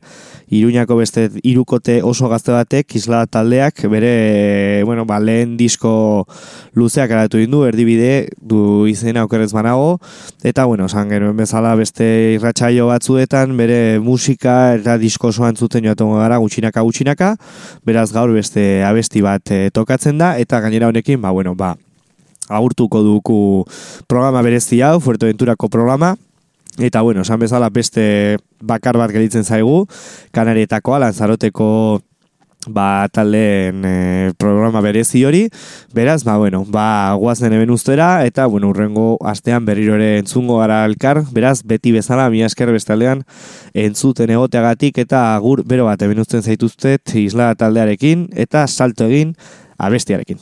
Iruñako 0.50 0.96
beste 0.98 1.28
irukote 1.44 2.00
oso 2.02 2.30
gazte 2.32 2.54
batek, 2.56 2.96
isla 2.96 3.26
taldeak, 3.28 3.84
bere, 3.92 4.82
bueno, 4.88 5.06
ba, 5.06 5.20
lehen 5.20 5.58
disko 5.60 6.26
luzeak 6.74 7.12
aratu 7.12 7.38
dindu, 7.38 7.66
erdibide, 7.68 8.30
du 8.42 8.88
izena 8.90 9.26
okerrez 9.28 9.52
banago, 9.54 10.00
eta, 10.42 10.66
bueno, 10.66 10.88
esan 10.90 11.12
genuen 11.14 11.38
bezala 11.38 11.76
beste 11.76 12.08
irratsaio 12.40 12.88
batzuetan, 12.90 13.54
bere 13.58 14.00
musika 14.00 14.74
eta 14.80 14.98
disko 14.98 15.30
osoan 15.36 15.58
zuten 15.58 15.86
joatu 15.86 16.10
gara, 16.16 16.40
gutxinaka, 16.42 16.82
gutxinaka, 16.82 17.36
beraz 17.86 18.10
gaur 18.16 18.34
beste 18.34 18.82
abesti 18.88 19.22
bat 19.22 19.52
eh, 19.52 19.68
tokatzen 19.70 20.18
da, 20.18 20.38
eta 20.40 20.64
gainera 20.66 20.90
honekin, 20.90 21.22
ba, 21.22 21.36
bueno, 21.36 21.54
ba, 21.54 21.76
agurtuko 22.50 23.04
duku 23.04 23.40
programa 24.08 24.42
berezi 24.42 24.82
hau, 24.82 25.00
Fuerteventurako 25.00 25.70
programa, 25.70 26.16
eta 26.78 27.02
bueno, 27.02 27.22
esan 27.22 27.40
bezala 27.40 27.70
beste 27.70 28.38
bakar 28.62 28.98
bat 28.98 29.12
gelitzen 29.12 29.44
zaigu, 29.44 29.86
Kanarietakoa, 30.32 31.00
Lanzaroteko 31.06 32.02
ba, 32.68 33.08
taldeen 33.12 33.84
e, 33.86 34.34
programa 34.38 34.82
berezi 34.82 35.24
hori, 35.26 35.48
beraz, 35.94 36.24
ba, 36.24 36.38
bueno, 36.38 36.64
ba, 36.68 37.14
guazen 37.18 37.54
eben 37.54 37.72
ustera, 37.72 38.26
eta, 38.26 38.46
bueno, 38.46 38.70
urrengo 38.70 39.18
astean 39.26 39.66
berriro 39.66 39.96
ere 39.96 40.18
entzungo 40.20 40.60
gara 40.60 40.84
elkar, 40.86 41.24
beraz, 41.34 41.62
beti 41.66 41.94
bezala, 41.96 42.30
mi 42.30 42.44
esker 42.44 42.72
bestaldean, 42.76 43.24
entzuten 43.74 44.34
egoteagatik, 44.36 45.00
eta 45.08 45.34
agur, 45.36 45.64
bero 45.66 45.88
bat, 45.88 46.02
eben 46.04 46.20
usten 46.24 46.44
zaituztet, 46.44 47.16
isla 47.16 47.54
taldearekin, 47.56 48.30
eta 48.36 48.68
salto 48.68 49.08
egin, 49.08 49.36
abestiarekin. 49.78 50.42